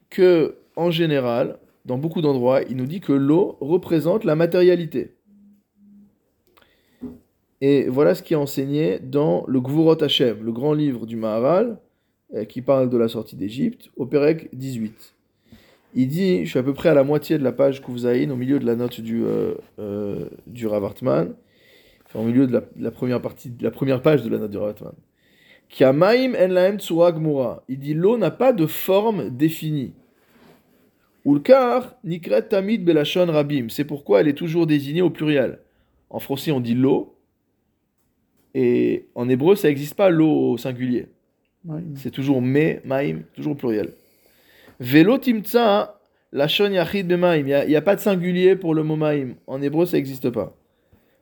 [0.09, 5.17] que en général, dans beaucoup d'endroits, il nous dit que l'eau représente la matérialité.
[7.61, 11.79] Et voilà ce qui est enseigné dans le Gvurot Hashem, le grand livre du Maharal,
[12.35, 15.15] euh, qui parle de la sortie d'Égypte, au Pérec 18.
[15.95, 18.37] Il dit, je suis à peu près à la moitié de la page Kuvzaïn, au
[18.37, 21.35] milieu de la note du, euh, euh, du Ravartman,
[22.15, 24.59] au milieu de la, première partie, de la première page de la note du.
[25.69, 27.63] Kiamaim en laem gmura.
[27.69, 29.93] Il dit l'eau n'a pas de forme définie.
[31.27, 33.69] Ulkar nikret tamid belashon rabim.
[33.69, 35.59] C'est pourquoi elle est toujours désignée au pluriel.
[36.09, 37.15] En français, on dit l'eau.
[38.55, 41.09] Et en hébreu, ça n'existe pas l'eau au singulier.
[41.97, 43.93] C'est toujours me, maim, toujours au pluriel.
[44.81, 46.01] Velo timtsa
[46.33, 47.47] lashon yachid bemaim.
[47.47, 49.35] Il n'y a, pas de singulier pour le mot maim.
[49.47, 50.57] En hébreu, ça n'existe pas.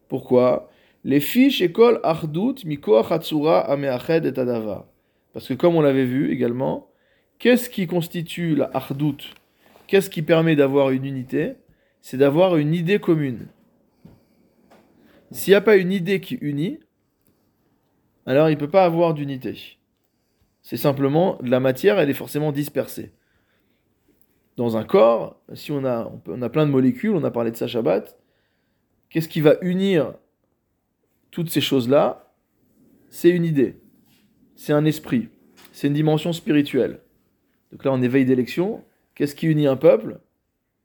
[0.08, 0.70] Pourquoi?
[1.06, 4.90] Les fiches école Ardout Mikoach Hatsura Ameached et Adava.
[5.32, 6.90] Parce que comme on l'avait vu également,
[7.38, 9.18] qu'est-ce qui constitue la Ardout
[9.86, 11.54] Qu'est-ce qui permet d'avoir une unité?
[12.02, 13.46] C'est d'avoir une idée commune.
[15.30, 16.80] S'il n'y a pas une idée qui unit,
[18.26, 19.78] alors il ne peut pas avoir d'unité.
[20.60, 23.12] C'est simplement la matière, elle est forcément dispersée.
[24.56, 27.56] Dans un corps, si on a, on a plein de molécules, on a parlé de
[27.56, 28.18] ça Shabbat,
[29.08, 30.12] qu'est-ce qui va unir
[31.30, 32.32] toutes ces choses-là,
[33.08, 33.76] c'est une idée,
[34.54, 35.28] c'est un esprit,
[35.72, 37.00] c'est une dimension spirituelle.
[37.72, 38.82] Donc là, en éveil d'élection,
[39.14, 40.18] qu'est-ce qui unit un peuple?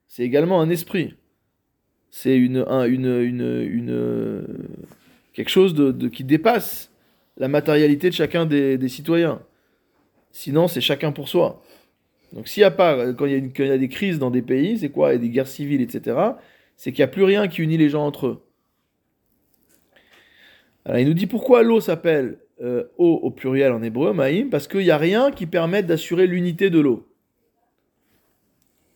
[0.07, 1.15] C'est également un esprit.
[2.09, 2.65] C'est une,
[5.33, 6.91] quelque chose qui dépasse
[7.37, 9.41] la matérialité de chacun des, citoyens.
[10.31, 11.63] Sinon, c'est chacun pour soi.
[12.33, 14.79] Donc s'il n'y a pas, y, quand il y a des crises dans des pays,
[14.79, 15.11] c'est quoi?
[15.11, 16.17] Il y a des guerres civiles, etc.
[16.75, 18.43] C'est qu'il n'y a plus rien qui unit les gens entre eux.
[20.85, 24.67] Alors, il nous dit pourquoi l'eau s'appelle euh, eau au pluriel en hébreu, maïm, parce
[24.67, 27.07] qu'il n'y a rien qui permette d'assurer l'unité de l'eau.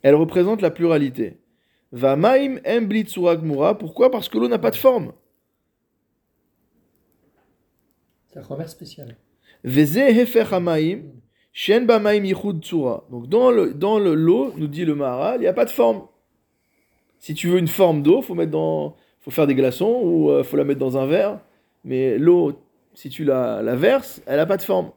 [0.01, 1.39] Elle représente la pluralité.
[1.91, 2.59] Va maïm
[3.79, 4.11] pourquoi?
[4.11, 5.13] Parce que l'eau n'a pas de forme.
[8.27, 9.17] C'est un commerce spécial.
[9.63, 11.03] Veze hefer hamaim,
[11.53, 13.07] shen ba maïm yichud tsura.
[13.09, 15.71] Donc dans le dans le l'eau, nous dit le Maharal, il n'y a pas de
[15.71, 16.07] forme.
[17.17, 20.33] Si tu veux une forme d'eau, faut mettre dans, faut faire des glaçons ou il
[20.33, 21.39] euh, faut la mettre dans un verre.
[21.85, 22.59] Mais l'eau,
[22.93, 24.91] si tu la, verses, elle n'a pas de forme.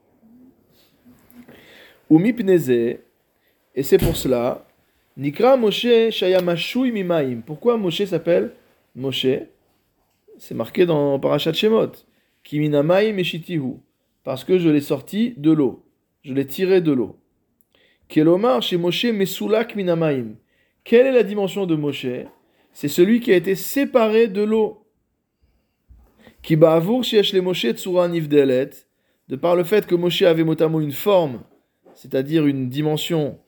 [2.11, 4.66] Ou mipneze, et c'est pour cela,
[5.16, 7.42] Nikra Moshe Shayamashui Mimaim.
[7.44, 8.53] Pourquoi Moshe s'appelle
[8.96, 9.27] Moshe?
[10.38, 11.92] C'est marqué dans Parashat Shemot.
[12.42, 13.74] Kiminamaim Eshitihu.
[14.24, 15.85] Parce que je l'ai sorti de l'eau.
[16.22, 17.16] Je l'ai tiré de l'eau.
[18.09, 20.37] Kelomar chez Moshe Mesulak Minamaim.
[20.85, 22.07] Quelle est la dimension de Moshe?
[22.72, 24.85] C'est celui qui a été séparé de l'eau.
[26.42, 27.66] Qui les Moshe
[29.29, 31.40] de par le fait que Moshe avait notamment une forme,
[31.94, 33.38] c'est-à-dire une dimension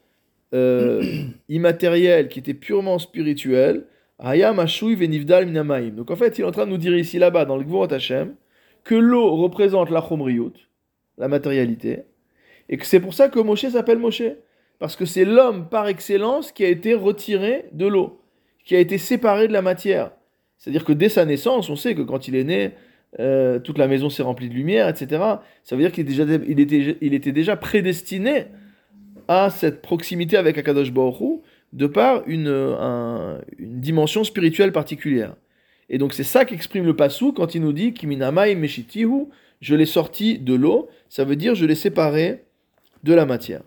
[0.52, 1.02] euh,
[1.48, 3.86] immatérielle qui était purement spirituelle,
[4.18, 7.92] Donc en fait, il est en train de nous dire ici là-bas dans le Gvurot
[7.92, 8.34] Hashem
[8.84, 10.52] que l'eau représente la chomriyut,
[11.18, 12.04] la matérialité,
[12.68, 14.22] et que c'est pour ça que Moshe s'appelle Moshe,
[14.78, 18.20] parce que c'est l'homme par excellence qui a été retiré de l'eau,
[18.64, 20.12] qui a été séparé de la matière.
[20.60, 22.72] C'est-à-dire que dès sa naissance, on sait que quand il est né,
[23.18, 25.22] euh, toute la maison s'est remplie de lumière, etc.
[25.64, 26.08] Ça veut dire qu'il
[26.60, 28.44] était, déjà prédestiné
[29.26, 31.40] à cette proximité avec Akadosh Baruch
[31.72, 32.48] de par une,
[33.58, 35.34] une dimension spirituelle particulière.
[35.88, 39.26] Et donc c'est ça qu'exprime le Passou quand il nous dit Kiminamai Meshitihu,
[39.60, 42.44] je l'ai sorti de l'eau, ça veut dire je l'ai séparé
[43.02, 43.62] de la matière.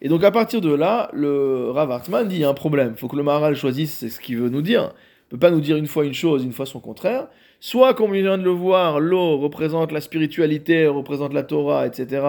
[0.00, 2.92] Et donc à partir de là, le Rav Hartman dit il y a un problème,
[2.94, 4.92] il faut que le Maharal choisisse ce qu'il veut nous dire.
[5.26, 7.28] Ne peut pas nous dire une fois une chose, une fois son contraire.
[7.58, 12.24] Soit, comme on vient de le voir, l'eau représente la spiritualité, représente la Torah, etc.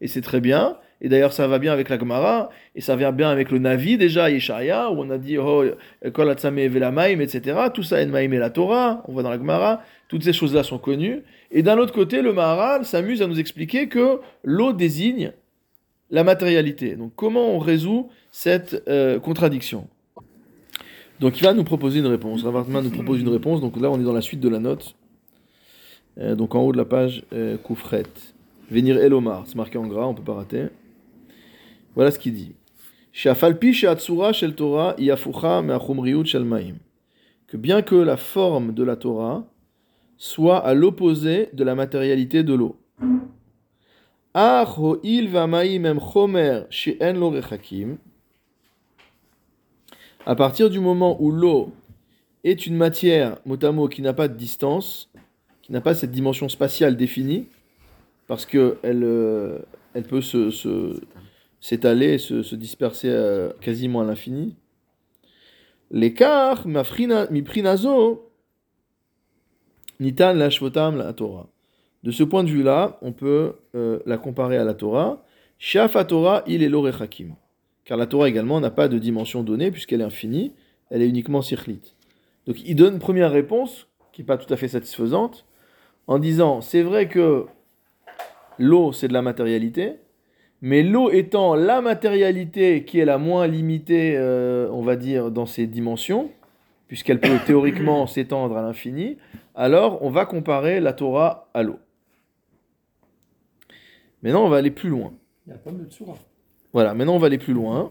[0.00, 0.78] Et c'est très bien.
[1.00, 3.96] Et d'ailleurs, ça va bien avec la Gemara, et ça vient bien avec le Navi,
[3.98, 5.64] déjà, Yeshaya, où on a dit, oh,
[6.12, 7.56] Kol Velamaim, etc.
[7.72, 10.78] Tout ça, Enmaim et la Torah, on voit dans la Gemara, toutes ces choses-là sont
[10.78, 11.22] connues.
[11.52, 15.32] Et d'un autre côté, le Maharal s'amuse à nous expliquer que l'eau désigne
[16.10, 16.96] la matérialité.
[16.96, 19.86] Donc, comment on résout cette euh, contradiction?
[21.20, 22.44] Donc il va nous proposer une réponse.
[22.44, 23.60] Ravartman nous propose une réponse.
[23.60, 24.94] Donc là, on est dans la suite de la note.
[26.18, 28.04] Euh, donc en haut de la page, euh, Koufret.
[28.70, 29.44] Venir Elomar.
[29.46, 30.66] C'est marqué en gras, on peut pas rater.
[31.94, 32.52] Voilà ce qu'il dit.
[37.46, 39.44] Que bien que la forme de la Torah
[40.18, 42.76] soit à l'opposé de la matérialité de l'eau.
[47.30, 47.98] rechakim
[50.28, 51.72] à partir du moment où l'eau
[52.44, 55.10] est une matière, mot qui n'a pas de distance,
[55.62, 57.48] qui n'a pas cette dimension spatiale définie,
[58.26, 59.58] parce qu'elle euh,
[60.06, 60.20] peut
[61.62, 64.54] s'étaler, se, se, disperser euh, quasiment à l'infini.
[65.90, 68.30] L'écart, miprinazo,
[69.98, 71.48] nitan lashvotam la Torah.
[72.02, 75.24] De ce point de vue-là, on peut euh, la comparer à la Torah.
[75.58, 77.34] Shaf Torah, il est l'orechakim
[77.88, 80.52] car la Torah également n'a pas de dimension donnée puisqu'elle est infinie,
[80.90, 81.96] elle est uniquement circlite.
[82.46, 85.46] Donc il donne une première réponse qui n'est pas tout à fait satisfaisante
[86.06, 87.46] en disant c'est vrai que
[88.58, 89.94] l'eau c'est de la matérialité,
[90.60, 95.46] mais l'eau étant la matérialité qui est la moins limitée, euh, on va dire, dans
[95.46, 96.30] ses dimensions,
[96.88, 99.16] puisqu'elle peut théoriquement s'étendre à l'infini,
[99.54, 101.78] alors on va comparer la Torah à l'eau.
[104.22, 105.14] Maintenant, on va aller plus loin.
[105.46, 106.16] Il y a pas de Tsura.
[106.78, 107.90] Voilà, maintenant on va aller plus loin.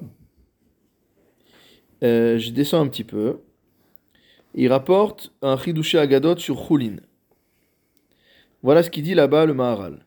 [2.06, 3.42] Euh, je descends un petit peu.
[4.54, 6.96] Il rapporte un Chidouché Agadot sur Choulin.
[8.64, 10.06] Voilà ce qu'il dit là-bas le Maharal.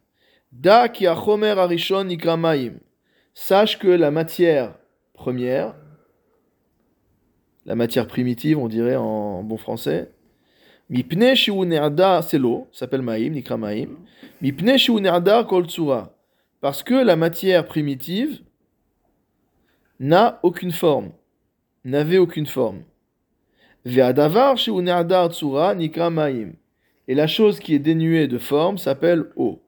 [0.51, 1.55] Da ki achomer.
[3.35, 4.79] Sache que la matière
[5.13, 5.75] première,
[7.67, 10.11] la matière primitive, on dirait en bon français,
[10.89, 13.89] mipne c'est l'eau, s'appelle maim, nikramaim.
[14.41, 14.79] Mipne
[15.47, 16.17] kol tsura.
[16.63, 18.41] Parce que la matière primitive,
[20.01, 21.13] n'a aucune forme,
[21.85, 22.83] n'avait aucune forme.
[23.87, 24.03] Et
[27.15, 29.63] la chose qui est dénuée de forme s'appelle eau.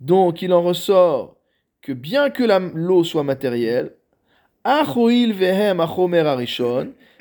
[0.00, 1.36] Donc il en ressort
[1.80, 3.94] que bien que l'eau soit matérielle,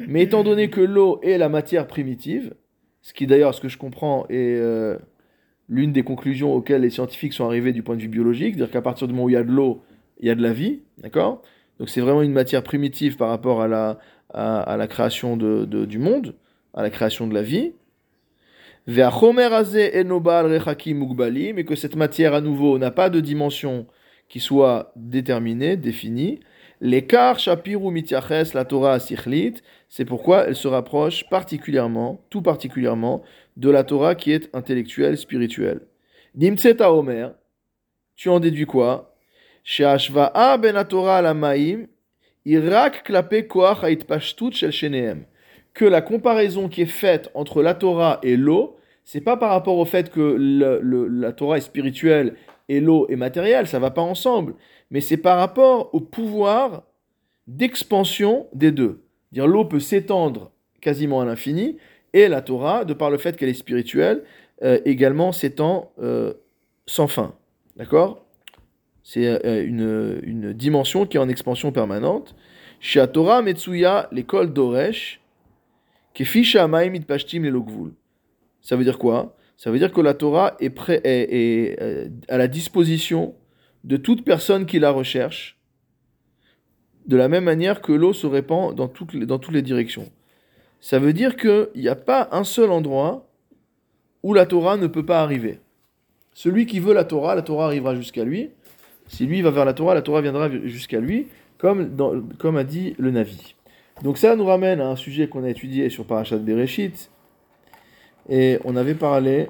[0.08, 2.54] mais étant donné que l'eau est la matière primitive,
[3.02, 5.00] ce qui d'ailleurs, ce que je comprends, est euh,
[5.72, 8.82] l'une des conclusions auxquelles les scientifiques sont arrivés du point de vue biologique, c'est-à-dire qu'à
[8.82, 9.82] partir du moment où il y a de l'eau,
[10.20, 11.42] il y a de la vie, d'accord?
[11.80, 13.98] Donc c'est vraiment une matière primitive par rapport à la,
[14.34, 16.36] à, la création de, du monde,
[16.74, 17.72] à la création de la vie.
[18.86, 18.96] Mais
[21.64, 23.88] que cette matière à nouveau n'a pas de dimension
[24.28, 26.42] qui soit déterminée, définie.
[26.84, 29.54] L'écart shapiru mityaches la Torah sichlit,
[29.88, 33.22] c'est pourquoi elle se rapproche particulièrement, tout particulièrement,
[33.56, 35.82] de la Torah qui est intellectuelle, spirituelle.
[36.34, 37.36] Nimtseta Omer,
[38.16, 39.16] tu en déduis quoi?
[39.64, 41.86] Sheashva'a ben Torah la maim,
[42.46, 45.26] irak klape koach haitpashtut shel sheneem.
[45.76, 49.78] Que la comparaison qui est faite entre la Torah et l'eau, c'est pas par rapport
[49.78, 50.36] au fait que
[51.12, 52.36] la Torah est spirituelle
[52.72, 54.56] et l'eau est matérielle, ça va pas ensemble,
[54.92, 56.84] mais c'est par rapport au pouvoir
[57.46, 59.04] d'expansion des deux.
[59.34, 61.78] Dire l'eau peut s'étendre quasiment à l'infini,
[62.14, 64.24] et la Torah, de par le fait qu'elle est spirituelle,
[64.64, 66.34] euh, également s'étend euh,
[66.86, 67.36] sans fin.
[67.76, 68.26] D'accord?
[69.04, 72.36] C'est euh, une, dimension qui est en expansion permanente.
[72.80, 75.20] Chez Torah Metsuya, l'école d'Oresh,
[76.14, 77.44] Kefisha Amaim Pashtim.
[78.62, 79.36] Ça veut dire quoi?
[79.62, 83.36] Ça veut dire que la Torah est, est à la disposition
[83.84, 85.60] de toute personne qui la recherche,
[87.06, 90.10] de la même manière que l'eau se répand dans toutes les, directions.
[90.80, 93.30] Ça veut dire qu'il n'y a pas un seul endroit
[94.24, 95.60] où la Torah ne peut pas arriver.
[96.34, 98.50] Celui qui veut la Torah, la Torah arrivera jusqu'à lui.
[99.10, 101.28] Si lui va vers la Torah, la Torah viendra jusqu'à lui,
[101.60, 103.54] comme a dit le Navi.
[104.02, 107.12] Donc ça nous ramène à un sujet qu'on a étudié sur Parashat Bereshit.
[108.30, 109.48] Et on avait parlé,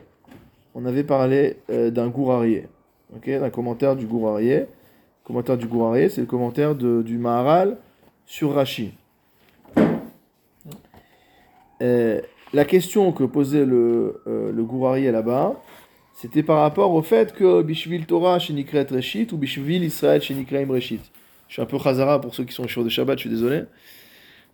[0.76, 2.68] on avait parlé euh, d'un gourarié,
[3.16, 4.60] ok, d'un commentaire du gourarié.
[4.60, 4.66] Le
[5.26, 7.78] commentaire du gourarié, c'est le commentaire de- du Maharal
[8.26, 8.92] sur Rashi.
[11.82, 12.22] Euh,
[12.54, 15.56] la question que posait le, euh, le gourarié là-bas,
[16.14, 21.02] c'était par rapport au fait que Bishvil Torah Shenikret Reshit ou Bishvil Israël Shenikreim Reshit.
[21.48, 23.64] Je suis un peu chazara pour ceux qui sont chauds de Shabbat, je suis désolé.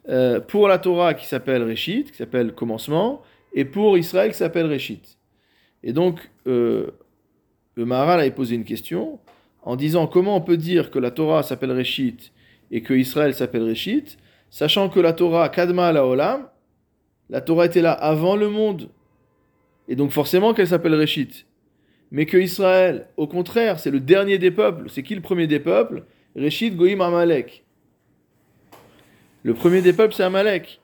[0.09, 3.21] Euh, pour la Torah qui s'appelle Reshit, qui s'appelle commencement,
[3.57, 5.17] et pour Israël qui s'appelle Reshit.
[5.83, 6.91] Et donc, euh,
[7.73, 9.19] le Maharal avait posé une question
[9.63, 12.31] en disant comment on peut dire que la Torah s'appelle Reshit
[12.69, 14.19] et que Israël s'appelle Reshit,
[14.51, 16.47] sachant que la Torah Kadma la Olam,
[17.31, 18.89] la Torah était là avant le monde,
[19.87, 21.47] et donc forcément qu'elle s'appelle Reshit.
[22.11, 24.87] Mais que Israël, au contraire, c'est le dernier des peuples.
[24.87, 26.03] C'est qui le premier des peuples?
[26.35, 27.65] Reshit Goïm Amalek.
[29.41, 30.79] Le premier des peuples, c'est Amalek.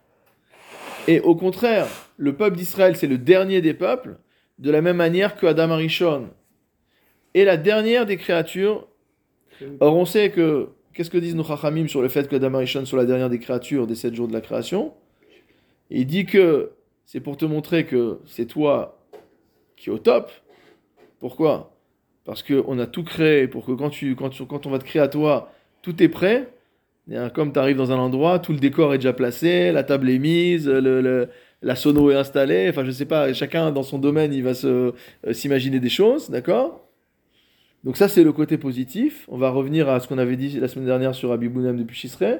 [1.07, 1.87] Et au contraire,
[2.17, 4.17] le peuple d'Israël, c'est le dernier des peuples,
[4.59, 6.29] de la même manière que Adam Arishon
[7.33, 8.87] est la dernière des créatures.
[9.79, 12.85] Or, on sait que, qu'est-ce que disent nos Chachamim sur le fait que Adam Arishon
[12.85, 14.93] soit la dernière des créatures des sept jours de la création?
[15.89, 16.71] Il dit que
[17.05, 18.99] c'est pour te montrer que c'est toi
[19.75, 20.31] qui es au top.
[21.19, 21.75] Pourquoi?
[22.23, 24.85] Parce qu'on a tout créé pour que quand, tu, quand, tu- quand on va te
[24.85, 26.52] créer à toi, tout est prêt.
[27.11, 30.09] Hein, Comme tu arrives dans un endroit, tout le décor est déjà placé, la table
[30.09, 31.27] est mise, le- le-
[31.61, 32.67] la sono est installée.
[32.69, 34.93] Enfin, je sais pas, chacun dans son domaine, il va se, euh,
[35.33, 36.87] s'imaginer des choses, d'accord?
[37.83, 39.25] Donc ça, c'est le côté positif.
[39.29, 42.37] On va revenir à ce qu'on avait dit la semaine dernière sur Abibounem depuis Chisré.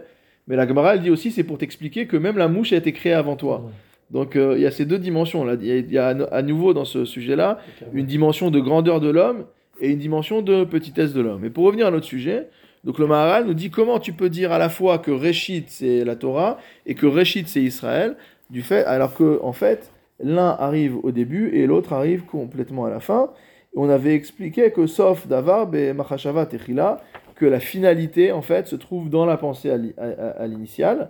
[0.47, 2.93] Mais la Gemara, elle dit aussi, c'est pour t'expliquer que même la mouche a été
[2.93, 3.69] créée avant toi.
[4.11, 5.55] Donc euh, il y a ces deux dimensions là.
[5.59, 7.59] Il y y a à nouveau dans ce sujet-là
[7.93, 9.45] une dimension de grandeur de l'homme
[9.81, 11.43] et une dimension de petitesse de l'homme.
[11.45, 12.47] Et pour revenir à notre sujet,
[12.83, 16.03] donc le Maharal nous dit comment tu peux dire à la fois que Réchit c'est
[16.03, 18.15] la Torah et que Réchit c'est Israël,
[18.49, 22.89] du fait, alors que en fait l'un arrive au début et l'autre arrive complètement à
[22.89, 23.31] la fin.
[23.75, 27.01] On avait expliqué que sauf Davar, et Machashava Techila,
[27.35, 30.47] que la finalité en fait se trouve dans la pensée à l'i- à- à- à
[30.47, 31.09] l'initiale.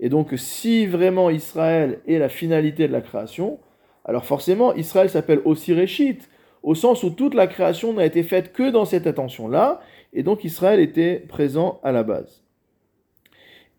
[0.00, 3.58] Et donc, si vraiment Israël est la finalité de la création,
[4.04, 6.18] alors forcément, Israël s'appelle aussi Réchit,
[6.62, 9.80] au sens où toute la création n'a été faite que dans cette attention-là,
[10.12, 12.42] et donc Israël était présent à la base.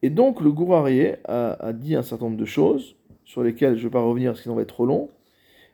[0.02, 3.88] Et donc, le Gourarié a, dit un certain nombre de choses, sur lesquelles je ne
[3.88, 5.10] vais pas revenir parce sinon va être trop long,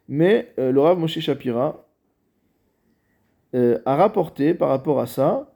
[0.07, 1.87] mais euh, le Rav Moshe Shapira
[3.55, 5.51] euh, a rapporté par rapport à ça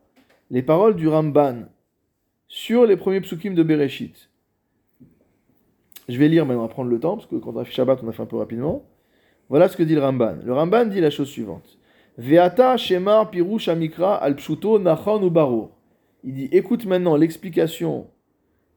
[0.49, 1.65] les paroles du Ramban
[2.47, 4.29] sur les premiers psukim de Bereshit.
[6.09, 7.99] Je vais lire, mais on prendre le temps, parce que quand on a fait Shabbat,
[8.03, 8.83] on a fait un peu rapidement.
[9.49, 10.37] Voilà ce que dit le Ramban.
[10.43, 11.77] Le Ramban dit la chose suivante.
[12.17, 14.35] Veata Shemar Pirush Amikra al
[14.81, 15.71] Nachon ou Barur.
[16.23, 18.07] Il dit écoute maintenant l'explication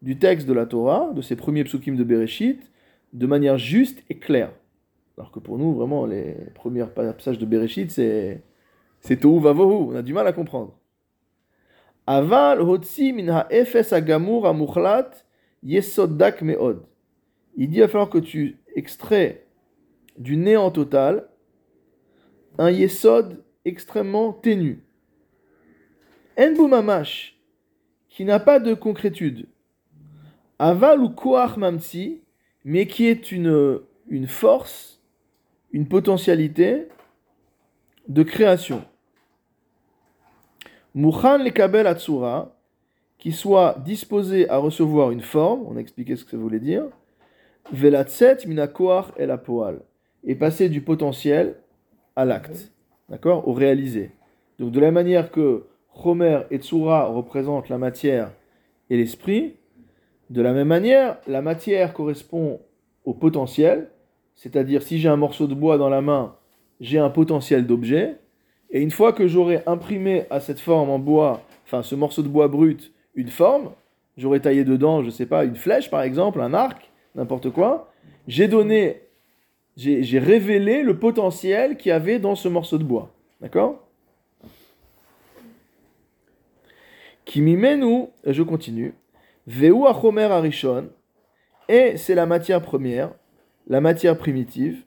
[0.03, 2.71] du texte de la Torah, de ces premiers psukim de Bereshit,
[3.13, 4.53] de manière juste et claire.
[5.19, 8.43] Alors que pour nous, vraiment, les premiers passages de Bereshit, c'est
[9.01, 9.93] c'est Tohu Vavohu.
[9.93, 10.79] On a du mal à comprendre.
[12.07, 15.11] Aval Hotsi min ha'efes agamur amuchlat
[15.63, 16.83] yesodak meod.
[17.57, 19.47] Il dit il va falloir que tu extrais
[20.19, 21.29] du néant total
[22.59, 24.83] un yesod extrêmement ténu.
[26.39, 27.39] Enbu mamash,
[28.09, 29.47] qui n'a pas de concrétude.
[30.59, 32.23] Aval ou koach mamtsi,
[32.65, 35.03] mais qui est une, une force,
[35.73, 36.89] une potentialité
[38.09, 38.85] de création.
[40.95, 42.57] Mukhan le kabel atsura,
[43.19, 46.85] qui soit disposé à recevoir une forme, on a expliqué ce que ça voulait dire,
[47.73, 49.81] velatset minakoar el apoal,
[50.25, 51.57] et passer du potentiel
[52.17, 52.73] à l'acte,
[53.09, 54.11] d'accord, au réalisé.
[54.59, 55.65] Donc de la manière que
[56.05, 58.33] Homer et Tsura représentent la matière
[58.91, 59.57] et l'esprit,
[60.31, 62.61] de la même manière, la matière correspond
[63.05, 63.91] au potentiel,
[64.35, 66.35] c'est-à-dire si j'ai un morceau de bois dans la main,
[66.81, 68.17] j'ai un potentiel d'objet,
[68.71, 72.29] et une fois que j'aurai imprimé à cette forme en bois, enfin ce morceau de
[72.29, 73.71] bois brut, une forme,
[74.17, 77.93] j'aurai taillé dedans, je sais pas, une flèche par exemple, un arc, n'importe quoi,
[78.27, 79.03] j'ai donné,
[79.77, 83.13] j'ai révélé le potentiel qu'il y avait dans ce morceau de bois.
[83.41, 83.87] D'accord?
[87.25, 88.95] Kimimenu, je continue,
[89.47, 90.89] Veu achomer arishon,
[91.69, 93.13] et c'est la matière première,
[93.67, 94.83] la matière primitive,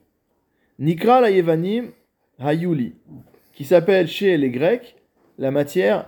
[0.78, 1.90] Nikra la Yevanim
[2.38, 2.94] Hayuli,
[3.52, 4.96] qui s'appelle chez les Grecs
[5.40, 6.06] la matière,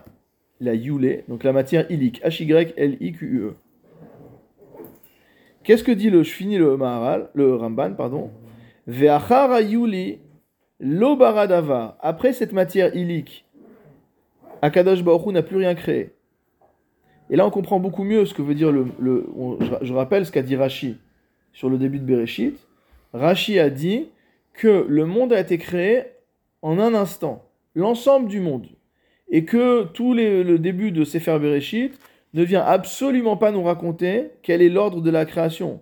[0.60, 3.54] la Yule, donc la matière ilique, H-Y-L-I-Q-U-E.
[5.64, 8.30] Qu'est-ce que dit le, je finis le Maharal, le Ramban, pardon?
[8.86, 10.20] Ve'achar ayuli
[10.80, 11.96] lo baradava.
[12.00, 13.46] Après cette matière illique,
[14.60, 16.14] Akadosh Baruch n'a plus rien créé.
[17.30, 18.86] Et là, on comprend beaucoup mieux ce que veut dire le.
[19.80, 20.98] je, rappelle ce qu'a dit Rashi
[21.52, 22.58] sur le début de Bereshit.
[23.12, 24.08] Rashi a dit
[24.52, 26.04] que le monde a été créé
[26.60, 28.66] en un instant, l'ensemble du monde,
[29.30, 31.98] et que tout le début de Sefer Bereshit
[32.34, 35.80] ne vient absolument pas nous raconter quel est l'ordre de la création.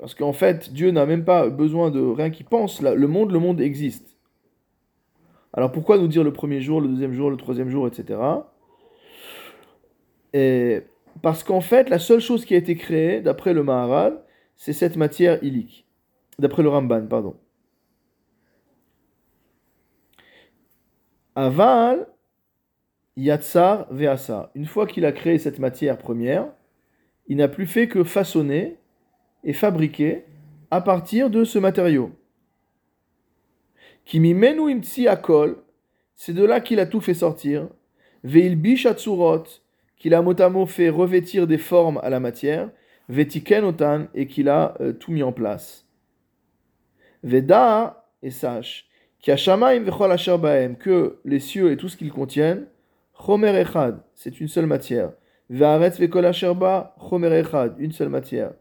[0.00, 2.80] Parce qu'en fait, Dieu n'a même pas besoin de rien qui pense.
[2.80, 4.16] Le monde, le monde existe.
[5.52, 8.18] Alors pourquoi nous dire le premier jour, le deuxième jour, le troisième jour, etc.
[10.32, 10.82] Et
[11.20, 14.22] parce qu'en fait, la seule chose qui a été créée, d'après le Maharal,
[14.56, 15.86] c'est cette matière illique.
[16.38, 17.36] D'après le Ramban, pardon.
[21.34, 22.06] Aval,
[23.18, 24.50] Yatsar, Veasa.
[24.54, 26.46] Une fois qu'il a créé cette matière première,
[27.26, 28.79] il n'a plus fait que façonner
[29.44, 30.24] et fabriquer
[30.70, 32.12] à partir de ce matériau.
[34.04, 35.62] Kimimenu imtsi akol,
[36.16, 37.68] c'est de là qu'il a tout fait sortir.
[38.24, 39.44] Veil bishatsurot,
[39.96, 42.70] qu'il a mot fait revêtir des formes à la matière.
[43.08, 45.86] Vetiken otan, et qu'il a euh, tout mis en place.
[47.22, 48.86] Veda, et sache,
[49.20, 52.66] qui a shamaim vechol asher baem, que les cieux et tout ce qu'ils contiennent,
[53.14, 55.12] chomer echad, c'est une seule matière.
[55.48, 58.52] Ve'aretz vekol asher ba, chomer echad, une seule matière.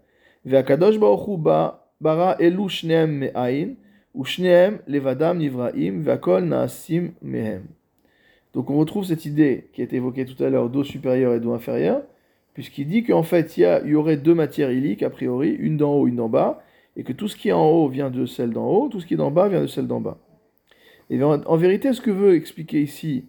[8.54, 11.54] Donc on retrouve cette idée qui été évoquée tout à l'heure d'eau supérieure et d'eau
[11.54, 12.02] inférieure,
[12.54, 16.08] puisqu'il dit qu'en fait il y, aurait deux matières illiques a priori, une d'en haut,
[16.08, 16.64] une d'en bas,
[16.96, 19.06] et que tout ce qui est en haut vient de celle d'en haut, tout ce
[19.06, 20.18] qui est d'en bas vient de celle d'en bas.
[21.12, 23.26] Et en, en vérité, ce que veut expliquer ici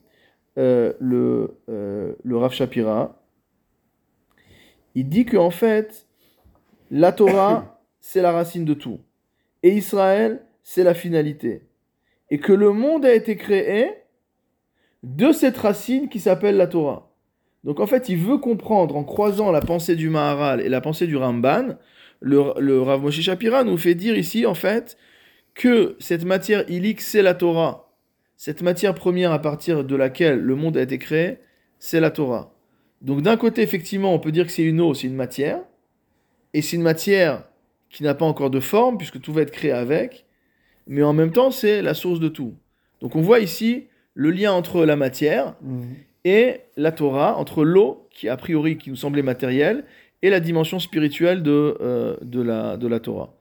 [0.59, 3.23] euh, le, euh, Rav Shapira,
[4.95, 6.07] il dit qu'en fait,
[6.91, 9.01] la Torah, c'est la racine de tout.
[9.63, 11.63] Et Israël, c'est la finalité.
[12.31, 13.91] Et que le monde a été créé
[15.03, 17.11] de cette racine qui s'appelle la Torah.
[17.65, 21.07] Donc en fait, il veut comprendre en croisant la pensée du Maharal et la pensée
[21.07, 21.77] du Ramban,
[22.21, 24.97] le, le Rav Moshe Shapira nous fait dire ici en fait
[25.55, 27.93] que cette matière illique, c'est la Torah.
[28.37, 31.39] Cette matière première à partir de laquelle le monde a été créé,
[31.79, 32.55] c'est la Torah.
[33.03, 35.61] Donc d'un côté, effectivement, on peut dire que c'est une eau, c'est une matière,
[36.55, 37.45] et c'est une matière
[37.89, 40.27] qui n'a pas encore de forme, puisque tout va être créé avec,
[40.87, 42.55] mais en même temps, c'est la source de tout.
[43.01, 45.55] Donc on voit ici le lien entre la matière
[46.25, 49.85] et la Torah, entre l'eau, qui a priori qui nous semblait matérielle,
[50.23, 53.35] et la dimension spirituelle de, euh, de, la, de la Torah.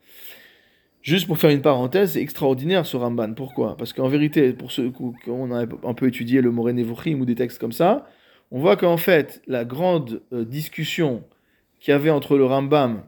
[1.01, 3.33] Juste pour faire une parenthèse, c'est extraordinaire ce Ramban.
[3.33, 3.75] Pourquoi?
[3.77, 7.35] Parce qu'en vérité, pour ceux qui ont un peu étudié le Moré Nevuchim ou des
[7.35, 8.07] textes comme ça,
[8.51, 11.23] on voit qu'en fait, la grande euh, discussion
[11.79, 13.03] qu'il y avait entre le Rambam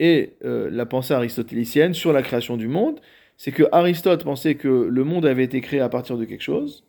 [0.00, 3.00] et euh, la pensée aristotélicienne sur la création du monde,
[3.36, 6.84] c'est que Aristote pensait que le monde avait été créé à partir de quelque chose,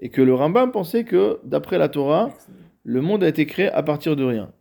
[0.00, 2.30] et que le Rambam pensait que, d'après la Torah,
[2.84, 4.52] le monde a été créé à partir de rien.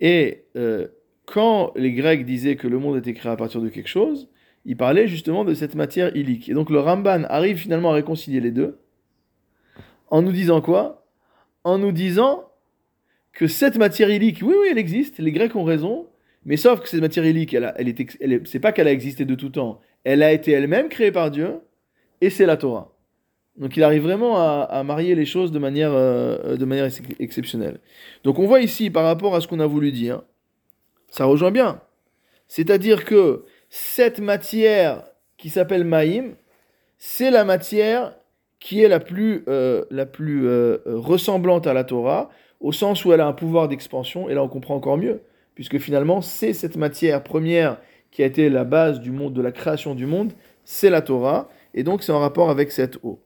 [0.00, 0.88] Et euh,
[1.24, 4.28] quand les Grecs disaient que le monde était créé à partir de quelque chose,
[4.64, 6.48] ils parlaient justement de cette matière illique.
[6.48, 8.78] Et donc le Ramban arrive finalement à réconcilier les deux,
[10.08, 11.04] en nous disant quoi?
[11.64, 12.44] En nous disant
[13.36, 16.06] que cette matière illique, oui, oui, elle existe, les Grecs ont raison,
[16.46, 19.80] mais sauf que cette matière illique, elle, elle pas qu'elle a existé de tout temps,
[20.04, 21.60] elle a été elle-même créée par Dieu,
[22.22, 22.96] et c'est la Torah.
[23.58, 26.56] Donc il arrive vraiment à, marier les choses de manière, euh,
[27.18, 27.78] exceptionnelle.
[28.24, 30.22] Donc on voit ici, par rapport à ce qu'on a voulu dire,
[31.10, 31.82] ça rejoint bien.
[32.48, 35.04] C'est-à-dire que cette matière
[35.36, 36.36] qui s'appelle Maïm,
[36.96, 38.14] c'est la matière
[38.60, 42.30] qui est la plus, la plus euh, euh, ressemblante à la Torah,
[42.60, 45.20] au sens où elle a un pouvoir d'expansion, et là on comprend encore mieux,
[45.54, 47.78] puisque finalement c'est cette matière première
[48.10, 50.32] qui a été la base du monde, de la création du monde,
[50.64, 53.20] c'est la Torah, et donc c'est en rapport avec cette eau.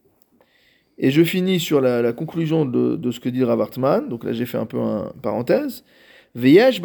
[0.99, 4.47] Et je finis sur la, conclusion de, ce que dit Rav Hartman, donc là j'ai
[4.47, 5.85] fait un peu un parenthèse.
[6.35, 6.81] Veyesh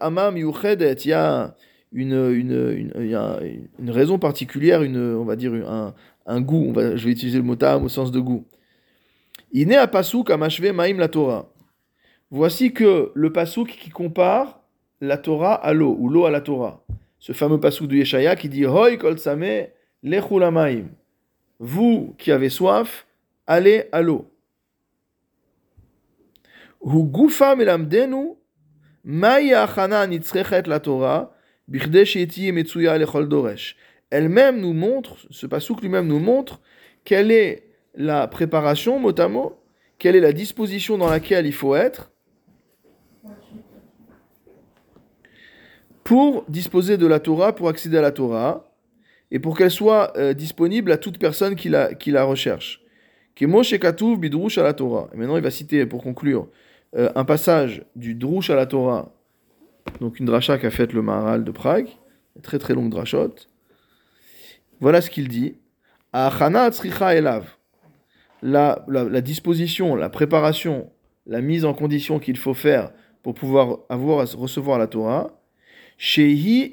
[0.00, 1.54] amam yuchedet, il y a
[1.92, 5.94] une, une, une, une raison particulière, une, on va dire un,
[6.26, 8.44] un goût, je vais utiliser le mot tam au sens de goût.
[9.52, 11.49] Iné a pasuk amashve maim la Torah.
[12.32, 14.60] Voici que le pasuk qui compare
[15.00, 16.84] la Torah à l'eau, ou l'eau à la Torah.
[17.18, 19.66] Ce fameux pasuk de Yeshaya qui dit Hoi kol same
[20.04, 20.90] lechu lamaim.
[21.58, 23.06] Vous qui avez soif,
[23.48, 24.30] allez à l'eau.
[30.66, 31.36] La Torah.
[34.10, 36.60] Elle-même nous montre, ce pasuk lui-même nous montre
[37.04, 39.12] quelle est la préparation mot,
[39.98, 42.09] quelle est la disposition dans laquelle il faut être
[46.10, 48.68] pour disposer de la Torah, pour accéder à la Torah.
[49.30, 52.82] et pour qu'elle soit euh, disponible à toute personne qui la, qui la recherche.
[54.72, 55.08] Torah.
[55.14, 56.48] Et maintenant, il va citer, pour conclure,
[56.96, 59.14] euh, un passage du Drush à la Torah,
[60.00, 61.86] donc une dracha qu'a faite le Maharal de Prague,
[62.34, 63.36] une très très longue drachot.
[64.80, 65.54] Voilà ce qu'il dit.
[67.14, 67.44] Elav.
[68.42, 70.90] La, la, la disposition, la préparation,
[71.26, 72.90] la mise en condition qu'il faut faire
[73.22, 75.39] pour pouvoir avoir, recevoir la Torah,
[76.02, 76.70] Shehi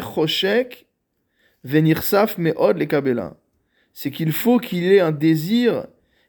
[0.00, 0.86] choshek
[1.64, 3.34] meod.
[3.92, 5.88] C'est qu'il faut qu'il ait un désir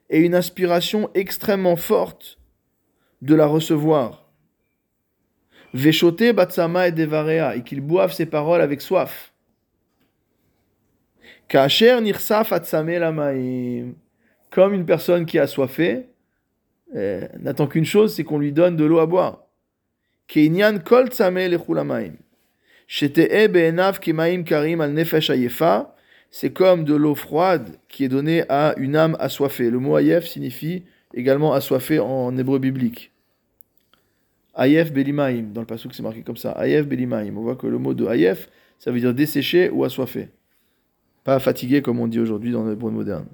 [0.09, 2.39] et une aspiration extrêmement forte
[3.21, 4.31] de la recevoir.
[5.75, 9.31] Veshote batsama et devarea, et qu'il boive ses paroles avec soif.
[11.49, 13.93] Kacher nirsaf atsame.
[14.49, 16.07] Comme une personne qui a soifé,
[16.95, 19.45] eh, n'attend qu'une chose, c'est qu'on lui donne de l'eau à boire.
[22.91, 23.13] C'est
[26.53, 29.69] comme de l'eau froide qui est donnée à une âme assoiffée.
[29.69, 33.11] Le mot ayef signifie également assoiffé en hébreu biblique.
[34.55, 36.53] Ayef belimaim, dans le passage c'est marqué comme ça.
[36.53, 37.31] Ayef belimaim.
[37.37, 40.29] On voit que le mot de ayef, ça veut dire desséché ou assoiffé.
[41.23, 43.27] Pas fatigué comme on dit aujourd'hui dans l'hébreu moderne.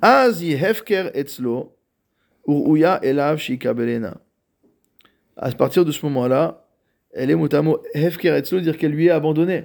[0.00, 1.74] Azi hefker etzlo,
[2.46, 4.20] uruya elav shikabelena.
[5.36, 6.62] À partir de ce moment-là,
[7.16, 9.64] elle est motamo hefker etzlo, dire qu'elle lui est abandonnée.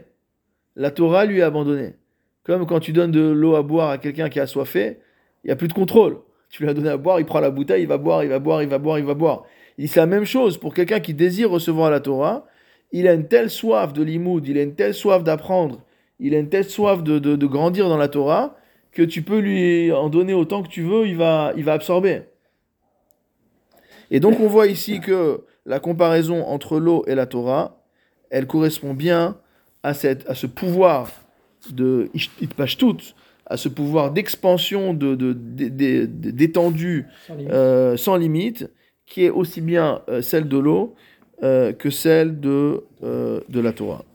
[0.78, 1.96] La Torah lui est abandonnée.
[2.44, 5.00] Comme quand tu donnes de l'eau à boire à quelqu'un qui a soifé,
[5.44, 6.20] il n'y a plus de contrôle.
[6.50, 8.40] Tu lui as donné à boire, il prend la bouteille, il va boire, il va
[8.40, 9.44] boire, il va boire, il va boire.
[9.78, 12.46] Il c'est la même chose pour quelqu'un qui désire recevoir la Torah.
[12.94, 15.84] Il a une telle soif de limoud, il a une telle soif d'apprendre,
[16.20, 18.58] il a une telle soif de, de, de, grandir dans la Torah
[18.92, 22.24] que tu peux lui en donner autant que tu veux, il va, il va absorber.
[24.10, 27.84] Et donc on voit ici que la comparaison entre l'eau et la Torah,
[28.30, 29.38] elle correspond bien
[29.84, 31.10] à, cette, à ce pouvoir
[31.70, 32.10] de
[32.42, 33.14] Itpashtut,
[33.46, 35.34] à ce pouvoir d'expansion, de, de,
[36.06, 38.72] d'étendue sans, euh, sans, limite,
[39.06, 40.96] qui est aussi bien euh, celle de l'eau
[41.44, 44.06] euh, que celle de, de la Torah.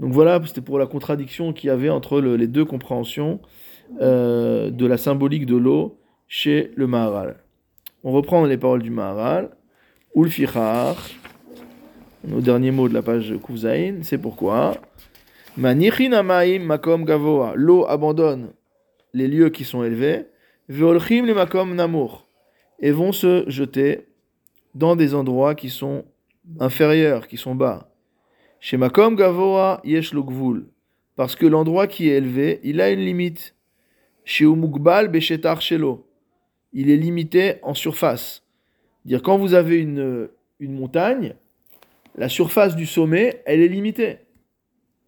[0.00, 3.40] Donc voilà, c'était pour la contradiction qu'il y avait entre le, les deux compréhensions
[4.00, 7.36] de la symbolique de l'eau chez le Maharal.
[8.04, 9.50] On reprend les paroles du Maharal.
[10.18, 10.96] Ulfichar,
[12.26, 14.74] nos derniers mots de la page Kuvzaïn, c'est pourquoi?
[15.56, 17.52] makom gavoa.
[17.54, 18.50] L'eau abandonne
[19.14, 20.26] les lieux qui sont élevés.
[20.68, 22.26] Veolchim le makom namur.
[22.80, 24.08] Et vont se jeter
[24.74, 26.04] dans des endroits qui sont
[26.58, 27.88] inférieurs, qui sont bas.
[28.58, 30.12] Chez makom gavoa yesh.
[31.14, 33.54] Parce que l'endroit qui est élevé, il a une limite.
[34.24, 36.08] Chez umugbal beshetar shelo.
[36.72, 38.47] Il est limité en surface.
[39.04, 40.28] Dire quand vous avez une,
[40.60, 41.34] une montagne,
[42.16, 44.18] la surface du sommet, elle est limitée.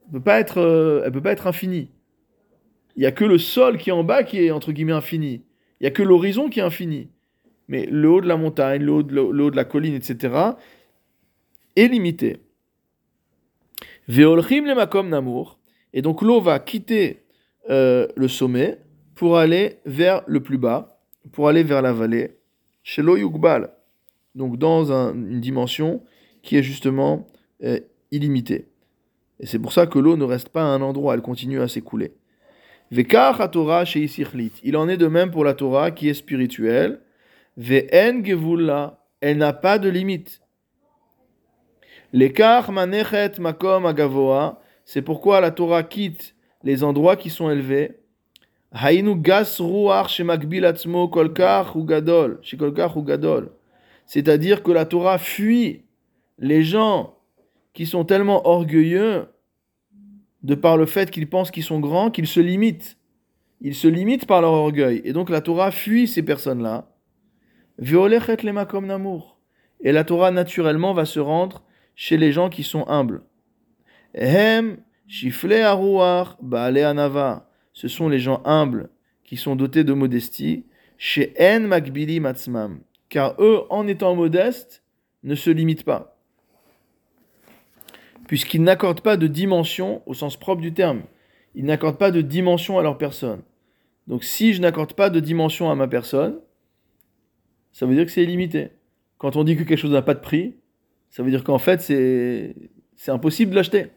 [0.07, 1.91] Elle peut pas être, euh, elle peut pas être infinie.
[2.97, 5.43] Il y a que le sol qui est en bas qui est entre guillemets infini.
[5.81, 7.09] Il y a que l'horizon qui est infini.
[7.69, 10.35] Mais le haut de la montagne, le haut de, la colline, etc.,
[11.77, 12.39] est limité.
[14.09, 15.59] Veolchim le makom namour.
[15.93, 17.25] Et donc l'eau va quitter
[17.71, 18.79] euh, le sommet
[19.15, 21.01] pour aller vers le plus bas,
[21.33, 22.37] pour aller vers la vallée.
[22.83, 23.71] Chez Yugbal
[24.41, 26.03] donc dans un, une dimension
[26.43, 27.27] qui est justement
[27.63, 27.79] euh,
[28.11, 28.67] illimitée.
[29.39, 31.69] Et c'est pour ça que l'eau ne reste pas à un endroit, elle continue à
[31.69, 32.15] s'écouler.
[32.91, 34.11] Vekar Torah chez
[34.65, 37.01] Il en est de même pour la Torah qui est spirituelle.
[37.57, 40.41] Ve'en gevulla, elle n'a pas de limite.
[42.13, 46.35] Manechet makom agavoa, c'est pourquoi la Torah quitte
[46.65, 48.01] les endroits qui sont élevés.
[48.73, 53.51] Hainu gas ruach shemakbil atzmo kolkar ou gadol, shekolkar ou gadol.
[54.11, 55.85] C'est-à-dire que la Torah fuit
[56.41, 57.15] les gens
[57.75, 59.29] qui sont tellement orgueilleux
[60.43, 62.99] de par le fait qu'ils pensent qu'ils sont grands, qu'ils se limitent.
[63.61, 65.01] Ils se limitent par leur orgueil.
[65.05, 66.91] Et donc la Torah fuit ces personnes-là.
[69.81, 71.63] Et la Torah naturellement va se rendre
[71.95, 73.23] chez les gens qui sont humbles.
[77.73, 78.91] Ce sont les gens humbles
[79.23, 80.65] qui sont dotés de modestie.
[80.99, 81.71] Chez En
[83.11, 84.83] car eux, en étant modestes,
[85.23, 86.17] ne se limitent pas.
[88.27, 91.03] Puisqu'ils n'accordent pas de dimension au sens propre du terme.
[91.55, 93.43] Ils n'accordent pas de dimension à leur personne.
[94.07, 96.41] Donc si je n'accorde pas de dimension à ma personne,
[97.73, 98.71] ça veut dire que c'est illimité.
[99.19, 100.57] Quand on dit que quelque chose n'a pas de prix,
[101.11, 102.55] ça veut dire qu'en fait c'est,
[103.09, 103.89] impossible de l'acheter.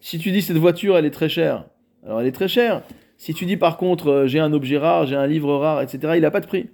[0.00, 1.68] Si tu dis cette voiture elle est très chère,
[2.04, 2.82] alors elle est très chère,
[3.18, 6.14] si tu dis par contre, euh, j'ai un objet rare, j'ai un livre rare, etc.,
[6.14, 6.70] il n'a pas de prix.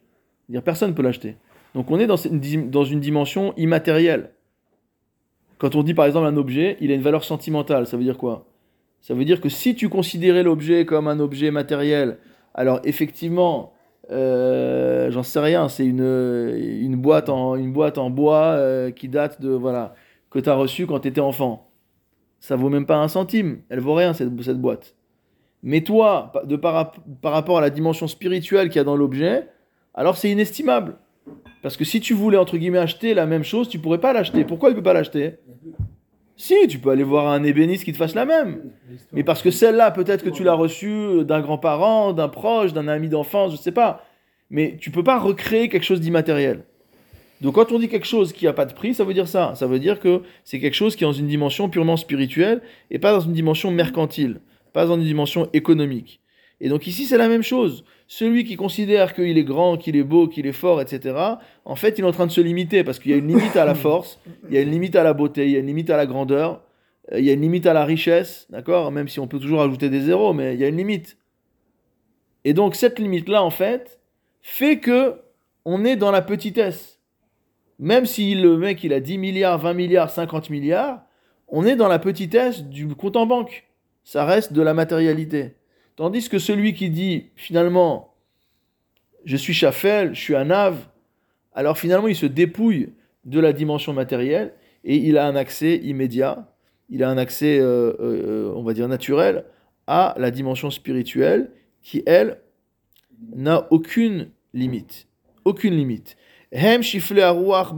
[0.49, 1.37] Dire personne ne peut l'acheter.
[1.75, 4.31] Donc on est dans une, dans une dimension immatérielle.
[5.59, 8.19] Quand on dit par exemple un objet, il a une valeur sentimentale, ça veut dire
[8.19, 8.47] quoi?
[9.01, 12.19] Ça veut dire que si tu considérais l'objet comme un objet matériel,
[12.55, 13.73] alors effectivement,
[14.11, 19.09] euh, j'en sais rien, c'est une, une, boîte en, une boîte en bois euh, qui
[19.09, 19.95] date de, voilà,
[20.31, 21.71] que tu as reçue quand tu étais enfant.
[22.41, 24.95] Ça vaut même pas un centime, elle vaut rien cette, cette boîte.
[25.65, 26.93] Mais toi, de par,
[27.23, 29.49] par rapport à la dimension spirituelle qu'il y a dans l'objet,
[29.95, 30.97] alors c'est inestimable.
[31.63, 34.45] Parce que si tu voulais, entre guillemets, acheter la même chose, tu pourrais pas l'acheter.
[34.45, 35.37] Pourquoi tu peux pas l'acheter?
[36.37, 38.73] Si, tu peux aller voir un ébéniste qui te fasse la même.
[39.13, 43.09] Mais parce que celle-là, peut-être que tu l'as reçue d'un grand-parent, d'un proche, d'un ami
[43.09, 44.05] d'enfance, je sais pas.
[44.51, 46.65] Mais tu peux pas recréer quelque chose d'immatériel.
[47.41, 49.55] Donc quand on dit quelque chose qui n'a pas de prix, ça veut dire ça.
[49.55, 52.61] Ça veut dire que c'est quelque chose qui est dans une dimension purement spirituelle
[52.91, 54.41] et pas dans une dimension mercantile,
[54.75, 56.21] pas dans une dimension économique.
[56.61, 57.85] Et donc ici c'est la même chose.
[58.07, 61.17] Celui qui considère qu'il est grand, qu'il est beau, qu'il est fort, etc.,
[61.65, 63.57] en fait il est en train de se limiter parce qu'il y a une limite
[63.57, 65.67] à la force, il y a une limite à la beauté, il y a une
[65.67, 66.61] limite à la grandeur,
[67.13, 69.63] euh, il y a une limite à la richesse, d'accord Même si on peut toujours
[69.63, 71.17] ajouter des zéros, mais il y a une limite.
[72.45, 74.01] Et donc cette limite-là, en fait,
[74.43, 75.15] fait que
[75.65, 76.95] on est dans la petitesse
[77.79, 81.03] même si le mec il a 10 milliards, 20 milliards, 50 milliards,
[81.49, 83.65] on est dans la petitesse du compte en banque.
[84.05, 85.57] Ça reste de la matérialité.
[85.97, 88.15] Tandis que celui qui dit finalement
[89.25, 90.51] je suis Chafel, je suis un
[91.55, 92.91] alors finalement il se dépouille
[93.25, 94.53] de la dimension matérielle
[94.85, 96.47] et il a un accès immédiat,
[96.91, 99.45] il a un accès, euh, euh, on va dire, naturel
[99.87, 101.51] à la dimension spirituelle
[101.83, 102.41] qui, elle,
[103.35, 105.07] n'a aucune limite.
[105.45, 106.17] Aucune limite.
[106.53, 106.83] Hem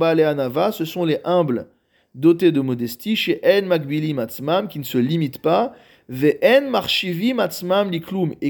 [0.00, 1.68] anava, ce sont les humbles
[2.14, 5.74] dotés de modestie, chez En Magbili Matzmam, qui ne se limitent pas,
[6.08, 6.38] Et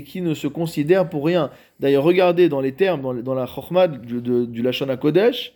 [0.05, 1.51] qui ne se considèrent pour rien.
[1.81, 5.55] D'ailleurs, regardez dans les termes, dans, la Chokhmah du, du Lashon Kodesh,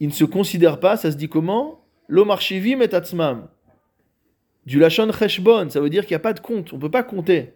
[0.00, 1.80] ils ne se considèrent pas, ça se dit comment?
[2.08, 3.48] Lo Marshivi Metatzmam.
[4.64, 6.90] Du Lashon Cheshbon, ça veut dire qu'il n'y a pas de compte, on ne peut
[6.90, 7.54] pas compter.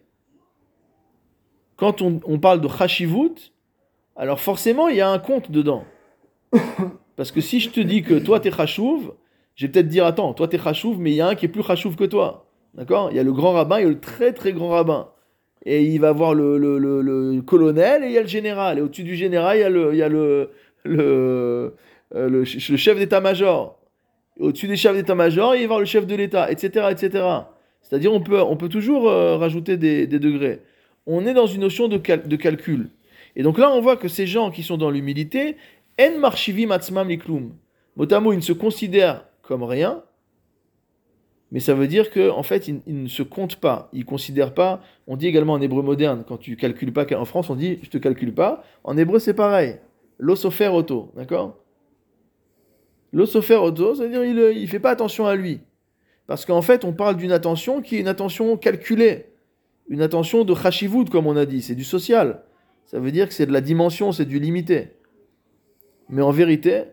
[1.77, 3.53] Quand on, parle de Chashivut,
[4.15, 5.85] alors forcément, il y a un compte dedans.
[7.17, 9.15] Parce que si je te dis que toi t'es chachouv,
[9.55, 11.49] je vais peut-être dire attends, toi t'es chachouv, mais il y a un qui est
[11.49, 12.50] plus chachouv que toi.
[12.75, 13.09] D'accord?
[13.11, 15.09] Il y a le grand rabbin, il y a le très très grand rabbin.
[15.67, 18.79] Et il va voir le, le, le, colonel et il y a le général.
[18.79, 20.51] Et au-dessus du général, il y a le, il y a le,
[20.85, 21.75] le,
[22.15, 23.79] euh, le, chef d'état-major.
[24.39, 26.87] Au-dessus des chefs d'état-major, il va voir le chef de l'État, etc.
[26.91, 27.25] etc.
[27.83, 30.61] C'est-à-dire on peut, on peut toujours euh, rajouter des, des, degrés.
[31.07, 32.89] On est dans une notion de, de calcul.
[33.37, 35.57] Et donc là, on voit que ces gens qui sont dans l'humilité,
[36.01, 37.53] en marshivi matzmam liklum.
[37.97, 40.03] Motamo, ils ne se considèrent comme rien,
[41.53, 43.89] mais ça veut dire qu'en en fait, ils, ne se comptent pas.
[43.93, 44.83] Ils ne considèrent pas.
[45.07, 47.91] On dit également en hébreu moderne, quand tu calcules pas, en France, on dit je
[47.91, 48.63] te calcule pas.
[48.85, 49.77] En hébreu, c'est pareil.
[50.19, 51.57] L'osofer auto, d'accord?
[53.13, 55.61] L'osofer auto, c'est-à-dire il ne fait pas attention à lui.
[56.29, 59.27] Parce qu'en fait, on parle d'une attention qui est une attention calculée.
[59.89, 61.63] Une attention de chashivut, comme on a dit.
[61.63, 62.45] C'est du social.
[62.87, 64.91] Ça veut dire que c'est de la dimension, c'est du limité.
[66.09, 66.85] Mais en vérité,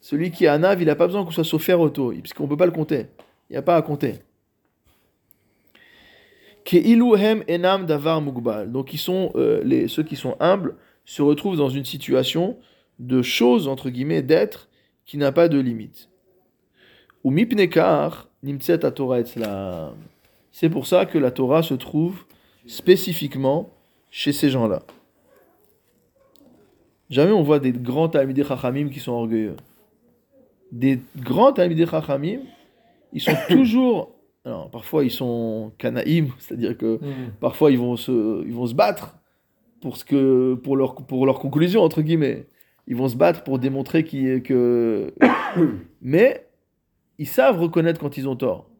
[0.00, 2.48] celui qui est un ave, il n'a pas besoin qu'on soit sofer auto, puisqu'on ne
[2.48, 3.06] peut pas le compter.
[3.48, 4.20] Il n'y a pas à compter.
[7.48, 8.70] enam davar mugbal.
[8.70, 12.58] Donc sont, euh, les, ceux qui sont humbles se retrouvent dans une situation
[12.98, 14.68] de chose, entre guillemets, d'être
[15.06, 16.10] qui n'a pas de limite.
[17.24, 18.28] Ou mipnekar
[18.94, 19.22] Torah
[20.52, 22.24] C'est pour ça que la Torah se trouve
[22.66, 23.70] spécifiquement
[24.10, 24.82] chez ces gens-là.
[27.10, 29.56] Jamais on voit des grands Talmidei Chachamim qui sont orgueilleux.
[30.70, 32.40] Des grands Talmidei Chachamim,
[33.12, 34.16] ils sont toujours.
[34.44, 37.32] Alors, parfois, ils sont kanaïm, c'est-à-dire que mm.
[37.40, 39.16] parfois, ils vont, se, ils vont se battre
[39.80, 42.46] pour, ce que, pour, leur, pour leur conclusion, entre guillemets.
[42.86, 45.12] Ils vont se battre pour démontrer qu que.
[46.00, 46.46] Mais
[47.18, 48.70] ils savent reconnaître quand ils ont tort.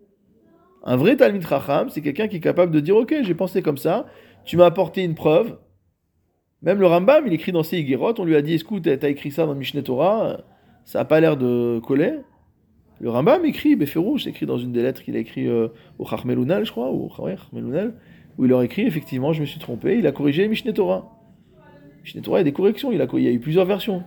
[0.85, 3.77] Un vrai Talmid Chacham, c'est quelqu'un qui est capable de dire Ok, j'ai pensé comme
[3.77, 4.07] ça,
[4.45, 5.59] tu m'as apporté une preuve,
[6.63, 9.31] même le Rambam, il écrit dans ses Higuerot, on lui a dit Écoute, t'as écrit
[9.31, 10.39] ça dans Mishneh Torah,
[10.85, 12.15] ça n'a pas l'air de coller.
[13.01, 15.69] Le Rambam écrit, Beferouche, écrit dans une des lettres qu'il a écrit euh,
[15.99, 17.95] au Charmelunal, je crois, ou Charmelunal,
[18.37, 21.17] où il leur écrit Effectivement, je me suis trompé, il a corrigé Mishneh Torah.
[22.05, 24.03] Mishneh Torah, il y a des corrections, il, a, il y a eu plusieurs versions.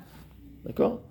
[0.66, 1.02] D'accord?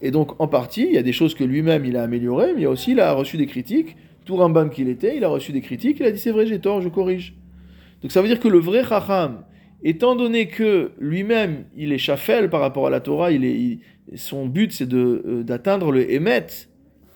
[0.00, 2.60] Et donc, en partie, il y a des choses que lui-même il a améliorées, mais
[2.60, 3.96] il y a aussi, il a reçu des critiques.
[4.24, 6.58] Tout Rambam qu'il était, il a reçu des critiques, il a dit C'est vrai, j'ai
[6.58, 7.34] tort, je corrige.
[8.02, 9.44] Donc ça veut dire que le vrai Chacham,
[9.84, 13.30] étant donné que lui-même, il est chafel par rapport à la Torah,
[14.16, 16.46] son but c'est euh, d'atteindre le Emet.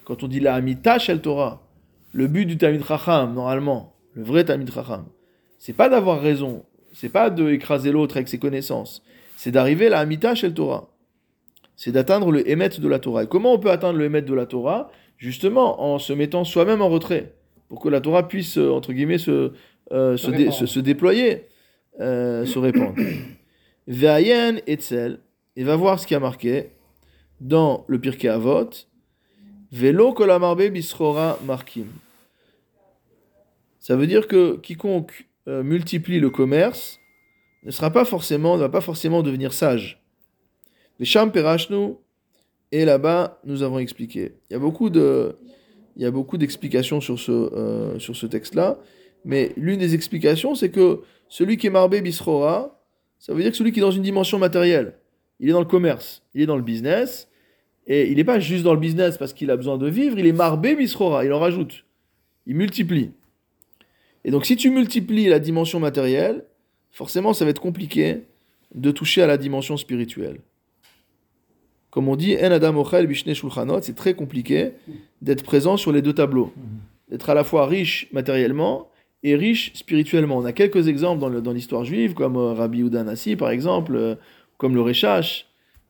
[0.06, 1.62] Quand on dit la Amita shel Torah,
[2.12, 5.04] le but du Talmid Chacham, normalement, le vrai Talmid Chacham,
[5.58, 9.02] c'est pas d'avoir raison, c'est pas d'écraser l'autre avec ses connaissances,
[9.36, 10.88] c'est d'arriver à la Amita shel Torah.
[11.74, 13.24] C'est d'atteindre le Emet de la Torah.
[13.24, 14.90] Et comment on peut atteindre le Emet de la Torah?
[15.18, 17.34] Justement en se mettant soi-même en retrait,
[17.68, 19.52] pour que la Torah puisse, euh, entre guillemets, se,
[19.92, 20.54] euh, se, dé- répandre.
[20.54, 21.46] se- se déployer,
[22.00, 22.94] euh, se répandre.
[23.88, 25.18] Ve'ayen etzel,
[25.56, 26.70] et va voir ce qui a marqué
[27.40, 28.70] dans le Pirkei Avot,
[29.72, 31.86] Velo kolamarbe bisrora markim.
[33.80, 36.98] Ça veut dire que quiconque euh, multiplie le commerce
[37.64, 40.02] ne sera pas forcément, ne va pas forcément devenir sage.
[40.98, 41.94] Vesham perashnu,
[42.72, 44.34] et là-bas, nous avons expliqué.
[44.48, 45.36] Il y a beaucoup de,
[45.96, 48.78] il y a beaucoup d'explications sur ce, euh, sur ce texte-là,
[49.24, 52.80] mais l'une des explications, c'est que celui qui est marbé bisrora,
[53.18, 54.98] ça veut dire que celui qui est dans une dimension matérielle,
[55.40, 57.28] il est dans le commerce, il est dans le business,
[57.86, 60.26] et il n'est pas juste dans le business parce qu'il a besoin de vivre, il
[60.26, 61.84] est marbé bisrora, il en rajoute,
[62.46, 63.10] il multiplie.
[64.24, 66.44] Et donc si tu multiplies la dimension matérielle,
[66.90, 68.22] forcément ça va être compliqué
[68.74, 70.38] de toucher à la dimension spirituelle.
[71.90, 74.72] Comme on dit, En Adam Ochel Shulchanot, c'est très compliqué
[75.22, 76.52] d'être présent sur les deux tableaux.
[77.08, 78.90] D'être à la fois riche matériellement
[79.22, 80.36] et riche spirituellement.
[80.36, 84.14] On a quelques exemples dans l'histoire juive, comme euh, Rabbi Yehuda Nassi, par exemple, euh,
[84.58, 85.46] comme le Rechash,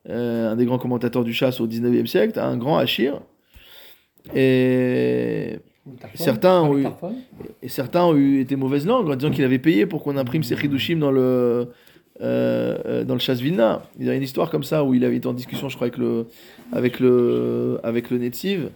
[0.09, 3.21] euh, un des grands commentateurs du chasse au 19e siècle, un grand Hachir.
[4.35, 5.59] Et,
[6.15, 6.83] Certains ont eu-
[7.63, 10.43] et certains ont eu été mauvaise langue en disant qu'il avait payé pour qu'on imprime
[10.43, 11.69] ses Chidushim dans le,
[12.21, 13.83] euh, euh, dans le chasse Vilna.
[13.97, 15.87] Il y a une histoire comme ça où il avait été en discussion, je crois,
[15.87, 16.27] avec le,
[16.73, 18.69] avec le, avec le Netziv,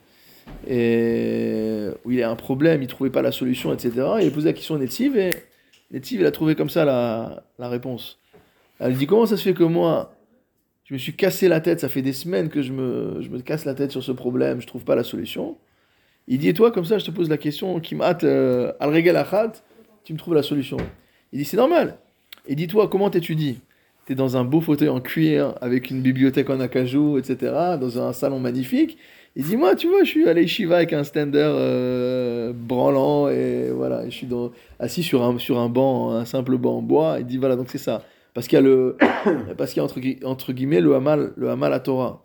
[0.70, 3.90] et où il a un problème, il trouvait pas la solution, etc.
[4.20, 5.32] Et il a posé la question au Netziv, et
[5.92, 8.20] Netziv, il a trouvé comme ça la, la réponse.
[8.80, 10.14] Elle dit Comment ça se fait que moi,
[10.92, 13.40] je me suis cassé la tête, ça fait des semaines que je me, je me
[13.40, 15.58] casse la tête sur ce problème, je trouve pas la solution
[16.28, 18.94] il dit, et toi, comme ça, je te pose la question qui m'a euh, al
[18.94, 19.52] regal achad,
[20.04, 20.78] tu me trouves la solution.
[21.34, 21.98] Il dit, c'est normal.
[22.48, 23.60] Et dis-toi, comment t'étudies
[24.06, 27.38] T'es dans un beau fauteuil en cuir, avec une bibliothèque en acajou, etc.,
[27.80, 28.98] dans un salon magnifique.
[29.36, 33.70] Il dit, moi, tu vois, je suis à l'Eshiva avec un stander euh, branlant, et
[33.72, 34.28] voilà, je suis
[34.80, 37.18] assis sur un, sur un banc, un simple banc en bois.
[37.20, 38.04] Il dit, voilà, donc c'est ça.
[38.34, 38.98] Parce qu'il y a, le,
[39.58, 42.24] parce qu'il y a entre, gui- entre guillemets le hamal, le hamal à Torah.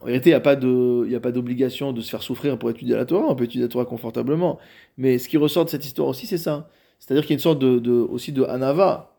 [0.00, 2.22] En vérité, il n'y a pas de- il y a pas d'obligation de se faire
[2.22, 3.26] souffrir pour étudier la Torah.
[3.28, 4.58] On peut étudier la Torah confortablement.
[4.96, 6.68] Mais ce qui ressort de cette histoire aussi, c'est ça.
[6.98, 9.14] C'est-à-dire qu'il y a une sorte de, aussi de anava.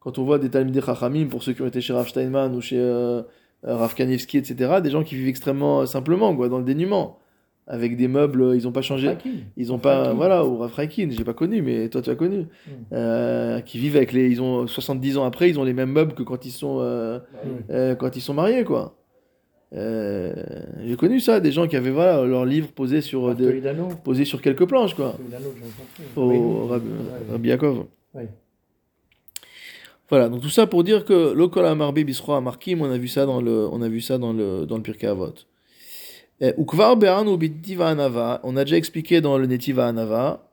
[0.00, 2.60] Quand on voit des Talmudei Chachamim, pour ceux qui ont été chez Rav Steinman ou
[2.60, 3.22] chez euh,
[3.62, 7.18] Rav etc., des gens qui vivent extrêmement simplement, quoi, dans le dénuement.
[7.66, 9.08] Avec des meubles, ils n'ont pas changé.
[9.56, 12.40] Ils ont pas, voilà, ou Reikin, j'ai pas connu, mais toi tu as connu.
[12.40, 12.70] Mm.
[12.92, 16.12] Euh, qui vivent avec les, ils ont 70 ans après, ils ont les mêmes meubles
[16.14, 17.50] que quand ils sont, euh, Oui.
[17.70, 18.96] euh, quand ils sont mariés, quoi.
[19.72, 23.60] J'ai connu ça, des gens qui avaient voilà, leurs livres posés sur, des-
[24.04, 25.16] posés sur quelques planches, quoi.
[26.16, 26.66] Au.
[27.30, 27.86] Rabbi, Yaakov.
[30.10, 33.24] Voilà, donc tout ça pour dire que l'Okol Amarbe Bisro Amarkim, on a vu ça
[33.24, 35.32] dans le, on a vu ça dans le, dans le Pirkei Avot.
[36.44, 40.46] Eh, Ukvar ou Anava, on a déjà expliqué dans le Netiva Anava,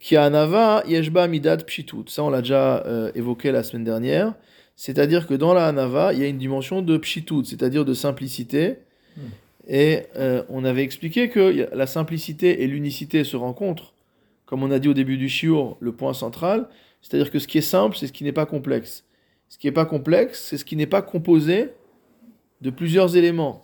[0.00, 2.08] qui a Anava Yeshba Midat Pshitut.
[2.08, 4.34] Ça, on l'a déjà euh, évoqué la semaine dernière.
[4.74, 8.78] C'est-à-dire que dans la Anava, il y a une dimension de Pshitut, c'est-à-dire de simplicité.
[9.16, 9.20] Hmm.
[9.68, 13.94] Et euh, on avait expliqué que la simplicité et l'unicité se rencontrent.
[14.46, 16.68] Comme on a dit au début du shiur, le point central,
[17.02, 19.04] c'est-à-dire que ce qui est simple, c'est ce qui n'est pas complexe.
[19.48, 21.68] Ce qui n'est pas complexe, c'est ce qui n'est pas composé
[22.60, 23.60] de plusieurs éléments.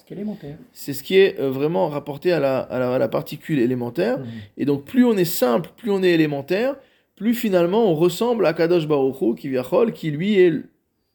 [0.72, 4.18] C'est ce qui est euh, vraiment rapporté à la, à la- à la particule élémentaire.
[4.20, 4.26] Mhm.
[4.58, 6.76] Et donc, plus on est simple, plus on est élémentaire,
[7.16, 9.50] plus finalement on ressemble à Kadosh Baruch Hu, qui
[9.94, 10.52] qui lui est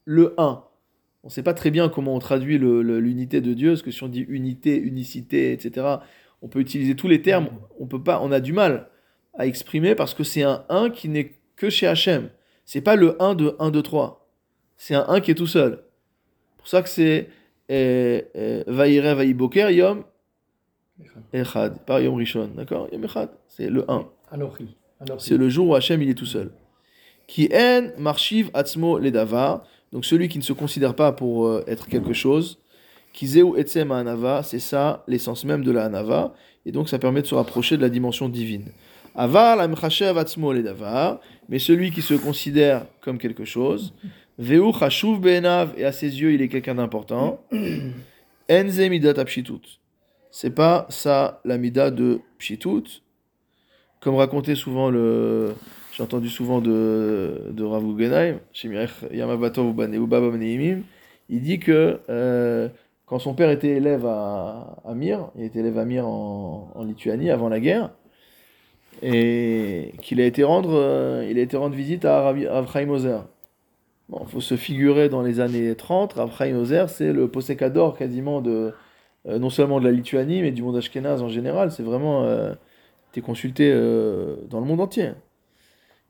[0.05, 0.63] le 1.
[1.23, 4.03] On ne sait pas très bien comment on traduit l'unité de Dieu, parce que si
[4.03, 5.86] on dit unité, unicité, etc.,
[6.41, 7.49] on peut utiliser tous les termes,
[7.80, 8.88] on, peut pas, on a du mal
[9.38, 12.30] à exprimer parce que c'est un 1 qui n'est que chez Hachem.
[12.65, 14.30] C'est pas le 1 de 1, 2, 3.
[14.77, 15.84] C'est un 1 qui est tout seul.
[16.51, 17.27] C'est pour ça que c'est
[17.70, 20.03] Vaïre, Vaïboker, Yom,
[21.34, 22.88] Echad, par Yom Rishon, d'accord?
[22.91, 24.05] Yom Echad, c'est le 1.
[24.32, 24.76] Anochi.
[24.99, 25.26] Anochi.
[25.26, 26.51] C'est le jour où Hachem il est tout seul.
[27.28, 29.63] Qui en marshiv atzmo ledavar,
[29.93, 32.59] donc celui qui ne se considère pas pour euh, être quelque chose.
[33.13, 36.34] Qui zeu etzem anava, c'est ça l'essence même de la anava,
[36.65, 38.72] et donc ça permet de se rapprocher de la dimension divine.
[39.15, 43.93] Aval amchashev atzmo ledavar, mais celui qui se considère comme quelque chose.
[44.39, 47.41] Veu chashuv be'enav, et à ses yeux il est quelqu'un d'important.
[48.49, 49.81] Enze midat apshitut.
[50.31, 53.01] C'est pas ça la mida de pshitut,
[53.99, 55.53] comme racontait souvent le.
[55.91, 60.83] J'ai entendu souvent de, de Rav Guggenheim, chez Mirech Yamabatov ou Baba Neimim,
[61.27, 62.69] il dit que euh,
[63.05, 66.83] quand son père était élève à, à Mir, il était élève à Mir en, en
[66.85, 67.89] Lituanie avant la guerre,
[69.01, 72.89] et qu'il a été rendre, euh, il a été rendre visite à Rav, Rav Chaim
[72.89, 73.25] Ozer.
[74.10, 78.41] Bon, faut se figurer dans les années 30, Rav Chaim Ozer, c'est le posécador quasiment
[78.41, 78.74] de,
[79.28, 81.72] euh, non seulement de la Lituanie, mais du monde ashkénaze en général.
[81.72, 82.53] C'est vraiment euh,
[83.12, 85.12] était consulté euh, dans le monde entier.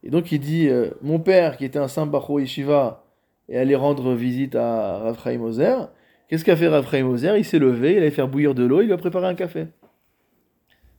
[0.04, 3.04] Et donc il dit euh, Mon père, qui était un saint Bacho Yeshiva,
[3.48, 5.90] est allé rendre visite à Rav Chaim Ozer.
[6.28, 8.82] Qu'est-ce qu'a fait Rav Chaim Ozer Il s'est levé, il allait faire bouillir de l'eau,
[8.82, 9.68] il lui a préparé un café.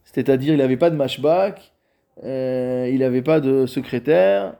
[0.04, 1.72] C'est-à-dire, il n'avait pas de mashback,
[2.24, 4.56] euh, il n'avait pas de secrétaire,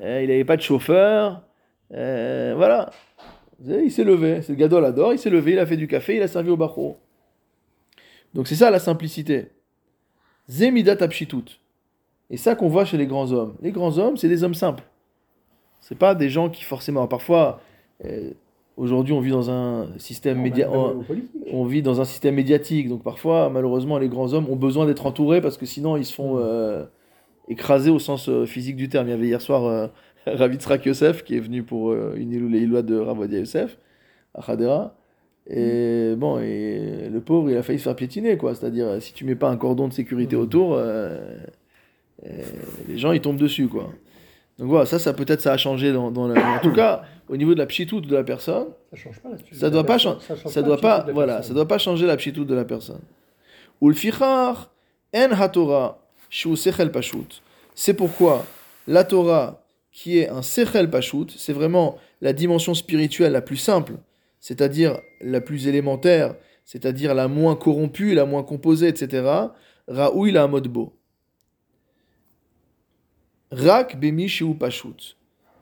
[0.00, 1.42] il n'avait pas de chauffeur.
[1.94, 2.90] Euh, voilà.
[3.64, 4.42] Il s'est levé.
[4.42, 6.50] C'est le gadol adore, il s'est levé, il a fait du café, il a servi
[6.50, 6.96] au Bacho.
[8.34, 9.48] Donc c'est ça la simplicité.
[10.48, 11.60] Zemidat apshitut.
[12.30, 13.54] Et ça qu'on voit chez les grands hommes.
[13.62, 14.82] Les grands hommes, c'est des hommes simples.
[15.80, 17.06] C'est pas des gens qui forcément.
[17.06, 17.60] Parfois,
[18.04, 18.30] euh,
[18.76, 20.68] aujourd'hui, on vit dans un système média.
[20.72, 25.04] On- vit dans un système médiatique, donc parfois, malheureusement, les grands hommes ont besoin d'être
[25.06, 26.84] entourés parce que sinon, ils se font euh,
[27.48, 29.08] écraser au sens physique du terme.
[29.08, 29.90] Il y avait hier soir
[30.26, 33.78] Ravitzrak Yosef qui est venu pour euh, une île les Ilois de Ravodia Yosef
[34.34, 34.94] à Khadera.
[35.48, 38.54] Et bon, et le pauvre, il a failli se faire piétiner, quoi.
[38.54, 40.42] C'est-à-dire, euh, si tu mets pas un cordon de sécurité Mhm.
[40.42, 41.18] autour, euh,
[42.88, 43.90] les gens, ils tombent dessus, quoi.
[44.58, 46.58] Donc voilà, ça, ça peut-être, ça a changé dans, dans la...
[46.58, 49.54] En tout cas, au niveau de la pchitoute de la personne, Ça change pas là-dessus.
[49.56, 50.48] ça doit pas change changer.
[50.48, 53.00] Ça doit pas, voilà, ça doit pas changer la pchitoute de la personne.
[53.80, 54.70] Ulfichar
[55.14, 55.98] en haTorah
[56.30, 57.42] shu sechel pashut.
[57.74, 58.44] C'est pourquoi
[58.86, 59.61] la Torah,
[59.92, 63.94] qui est un sechel pashut, c'est vraiment la dimension spirituelle la plus simple,
[64.40, 66.34] c'est-à-dire la plus élémentaire,
[66.64, 69.28] c'est-à-dire la moins corrompue, la moins composée, etc.
[69.88, 70.94] Raoui la modbo.
[73.50, 75.16] Rak bemi shu pashut.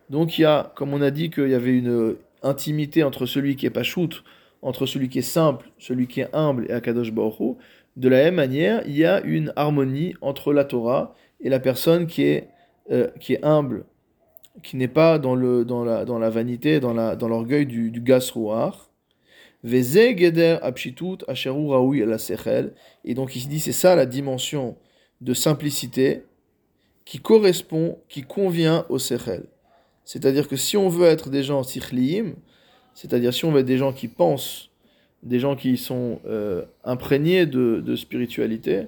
[0.08, 3.56] Donc il y a, comme on a dit, qu'il y avait une intimité entre celui
[3.56, 4.22] qui est pashut,
[4.62, 7.56] entre celui qui est simple, celui qui est humble et Akadosh Baruch.
[7.96, 12.06] De la même manière, il y a une harmonie entre la Torah et la personne
[12.06, 12.48] qui est,
[12.92, 13.84] euh, qui est humble,
[14.62, 17.90] qui n'est pas dans, le, dans, la, dans la vanité, dans la- dans l'orgueil du,
[17.90, 18.90] du gasrouar.
[19.64, 19.84] Et
[23.14, 24.76] donc il se dit, c'est ça la dimension
[25.20, 26.24] de simplicité
[27.04, 29.44] qui correspond, qui convient au sechel.
[30.04, 32.34] C'est-à-dire que si on veut être des gens sikhliim,
[32.94, 34.70] c'est-à-dire si on veut être des gens qui pensent,
[35.22, 38.86] des gens qui sont euh, imprégnés de, de spiritualité,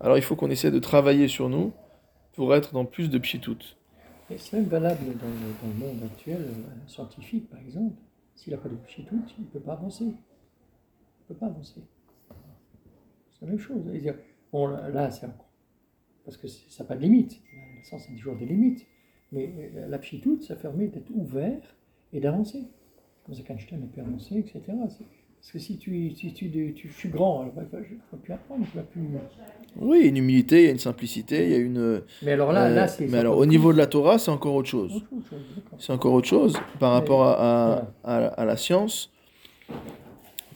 [0.00, 1.72] alors il faut qu'on essaie de travailler sur nous
[2.32, 3.76] pour être dans plus de pchitut.
[4.30, 7.96] Et c'est même valable dans le, monde actuel, euh, scientifique par exemple.
[8.34, 10.04] S'il n'a pas de tout, il ne peut pas avancer.
[10.04, 11.80] Il ne peut pas avancer.
[13.32, 13.82] C'est la même chose.
[13.84, 14.16] C'est-à-dire,
[14.50, 15.28] bon, là, c'est.
[16.24, 17.40] Parce que ça n'a pas de limite.
[17.76, 18.86] La science a toujours des limites.
[19.30, 21.76] Mais euh, la pchitoute, ça permet d'être ouvert
[22.12, 22.64] et d'avancer.
[23.24, 24.62] Comme ça qu'Einstein a pu avancer, etc.
[25.44, 28.32] Parce que si tu, si tu, tu, suis grand, alors bah, je ne peux plus
[28.32, 29.02] apprendre, je plus.
[29.76, 32.00] Oui, il y a une humilité, il y a une simplicité, il y a une...
[32.22, 33.06] Mais alors là, euh, là c'est.
[33.08, 35.04] mais alors au niveau de la Torah, c'est encore autre chose.
[35.78, 39.10] C'est encore autre chose par rapport à, à, à- à la science.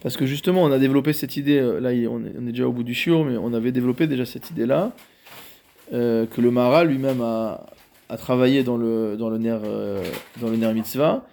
[0.01, 2.67] Parce que justement, on a développé cette idée, euh, là on est, on est déjà
[2.67, 4.93] au bout du chiot, mais on avait développé déjà cette idée-là,
[5.93, 7.67] euh, que le Mara lui-même a,
[8.09, 10.03] a travaillé dans le, dans le Ner, euh,
[10.41, 11.27] dans le Ner Mitzvah,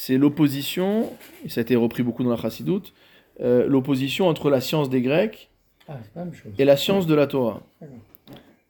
[0.00, 1.12] c'est l'opposition,
[1.44, 2.94] et ça a été repris beaucoup dans la Chassidoute,
[3.40, 5.50] euh, l'opposition entre la science des Grecs
[5.88, 7.64] Ah, pas la et la science de la Torah.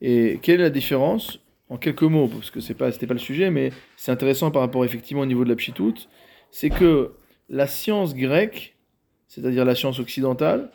[0.01, 3.21] Et quelle est la différence En quelques mots, parce que c'est pas, c'était pas le
[3.21, 6.09] sujet, mais c'est intéressant par rapport effectivement au niveau de la pchitoute,
[6.51, 7.13] c'est que
[7.51, 8.79] la science grecque,
[9.27, 10.71] c'est-à-dire la science occidentale,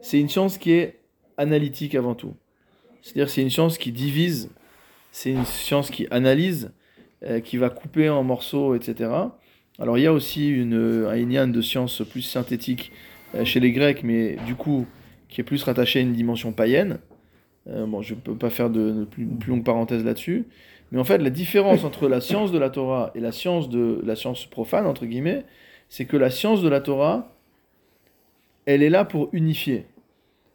[0.00, 1.00] c'est une science qui est
[1.36, 2.34] analytique avant tout.
[3.02, 4.48] C'est-à-dire c'est une science qui divise,
[5.12, 6.72] c'est une science qui analyse,
[7.24, 9.10] euh, qui va couper en morceaux, etc.
[9.78, 12.92] Alors il y a aussi une, un inyan de science plus synthétique
[13.34, 14.86] euh, chez les Grecs, mais du coup
[15.28, 16.98] qui est plus rattaché à une dimension païenne.
[17.68, 20.46] Euh, bon, je ne peux pas faire de, plus, longue parenthèse là-dessus.
[20.90, 24.00] Mais en fait, la différence entre la science de la Torah et la science de
[24.04, 25.44] la science profane, entre guillemets,
[25.90, 27.36] c'est que la science de la Torah,
[28.64, 29.84] elle est là pour unifier.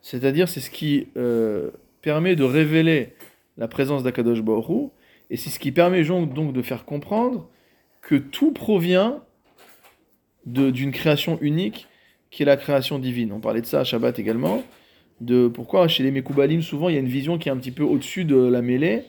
[0.02, 1.70] C'est-à-dire, c'est ce qui euh,
[2.02, 3.14] permet de révéler
[3.58, 4.90] la présence d'Akadosh Baruch
[5.30, 7.48] et c'est ce qui permet donc de faire comprendre
[8.04, 9.22] que tout provient
[10.46, 11.88] d'une création unique
[12.30, 13.32] qui est la création divine.
[13.32, 14.62] On parlait de ça à Shabbat également
[15.22, 17.72] de pourquoi chez les Mekoubalim, souvent il y a une vision qui est un petit
[17.72, 19.06] peu au-dessus de la mêlée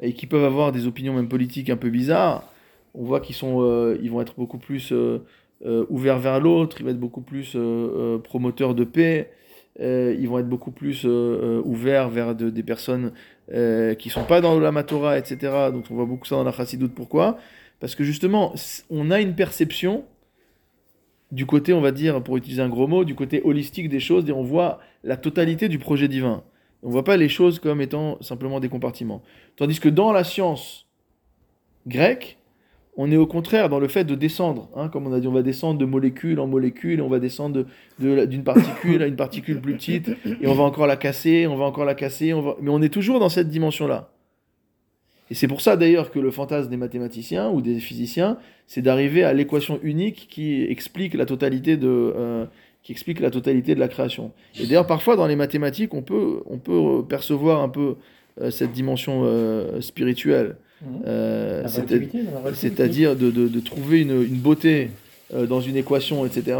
[0.00, 2.50] et qui peuvent avoir des opinions même politiques un peu bizarres.
[2.94, 5.18] On voit qu'ils euh, vont être beaucoup plus euh,
[5.64, 7.56] euh, ouverts vers l'autre, ils vont être beaucoup plus
[8.24, 9.30] promoteurs de paix,
[9.78, 13.12] ils vont être beaucoup plus ouverts vers de- des personnes
[13.52, 15.70] euh, qui sont pas dans la Matora, etc.
[15.72, 16.94] Donc on voit beaucoup ça dans la Chassidoute.
[16.94, 17.38] Pourquoi?
[17.82, 18.54] Parce que justement,
[18.90, 20.04] on a une perception
[21.32, 24.28] du côté, on va dire, pour utiliser un gros mot, du côté holistique des choses,
[24.28, 26.44] et on voit la totalité du projet divin.
[26.84, 29.20] On ne voit pas les choses comme étant simplement des compartiments.
[29.56, 30.86] Tandis que dans la science
[31.88, 32.38] grecque,
[32.96, 34.68] on est au contraire dans le fait de descendre.
[34.76, 37.64] hein, comme on a dit, on va descendre de molécule en molécule, on va descendre
[37.64, 37.66] de-
[37.98, 40.08] de d'une particule à une particule plus petite,
[40.40, 43.18] et on va encore la casser, on va encore la casser, mais on est toujours
[43.18, 44.12] dans cette dimension-là.
[45.32, 49.24] Et c'est pour ça d'ailleurs que le fantasme des mathématiciens ou des physiciens, c'est d'arriver
[49.24, 52.44] à l'équation unique qui explique la totalité de, euh,
[52.82, 54.32] qui explique la totalité de la création.
[54.60, 57.94] Et d'ailleurs, parfois dans les mathématiques, on peut, on peut percevoir un peu
[58.42, 60.56] euh, cette dimension euh, spirituelle.
[61.06, 61.62] Euh,
[61.94, 62.18] relativité.
[62.56, 64.90] c'est-à-dire de, de- de trouver une, une beauté
[65.48, 66.58] dans une équation, etc.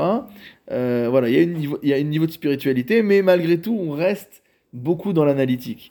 [0.70, 3.76] Voilà, il y, a une il y a un niveau de spiritualité, mais malgré tout,
[3.78, 4.42] on reste
[4.72, 5.90] beaucoup dans l'analytique.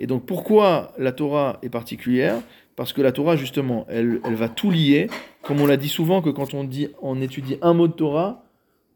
[0.00, 2.36] Et donc, pourquoi la Torah est particulière?
[2.74, 5.08] Parce que la Torah, justement, elle, elle va tout lier.
[5.42, 8.42] Comme on l'a dit souvent, que quand on, dit, on étudie un mot de Torah,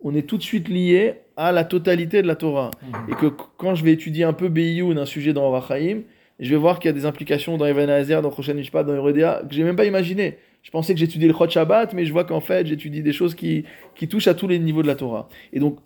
[0.02, 2.70] on est tout de suite lié à la totalité de la Torah.
[2.82, 2.94] Mhm.
[3.10, 6.00] Et que qu- quand je vais étudier un peu Beiyou d'un sujet dans Orachaim,
[6.40, 8.94] je vais voir qu'il y a des implications dans Evan Hazer, dans Choshen Mishpat, dans
[8.94, 10.38] Yoredea, que j'ai même pas imaginé.
[10.62, 13.34] Je pensais que j'étudiais le Chod Shabbat, mais je vois qu'en fait, j'étudie des choses
[13.34, 15.28] qui, qui touchent à tous les niveaux de la Torah.
[15.52, 15.78] Et donc,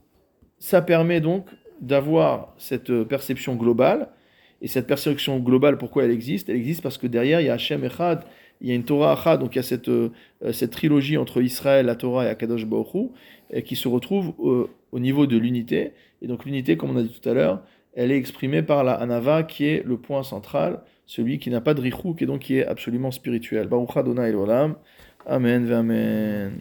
[0.61, 1.47] ça permet donc
[1.81, 4.09] d'avoir cette euh, perception globale.
[4.61, 6.49] Et cette perception globale, pourquoi elle existe?
[6.49, 8.25] Elle existe parce que derrière, il y a Hashem Echad,
[8.61, 10.11] il y a une Torah Echad, donc il y a cette, euh,
[10.45, 13.11] euh, cette trilogie entre Israël, la Torah et Akadosh Baruch
[13.65, 15.93] qui se retrouve euh, au niveau de l'unité.
[16.23, 17.63] Et donc l'unité, comme on a dit tout à l'heure,
[17.95, 21.75] elle est exprimée par la Hanava, qui est le point central, celui qui n'a pas
[21.75, 23.69] de Richouk, et donc qui est absolument spirituel.
[23.69, 24.33] Baruch Adonai.
[25.27, 26.61] Amen, amen.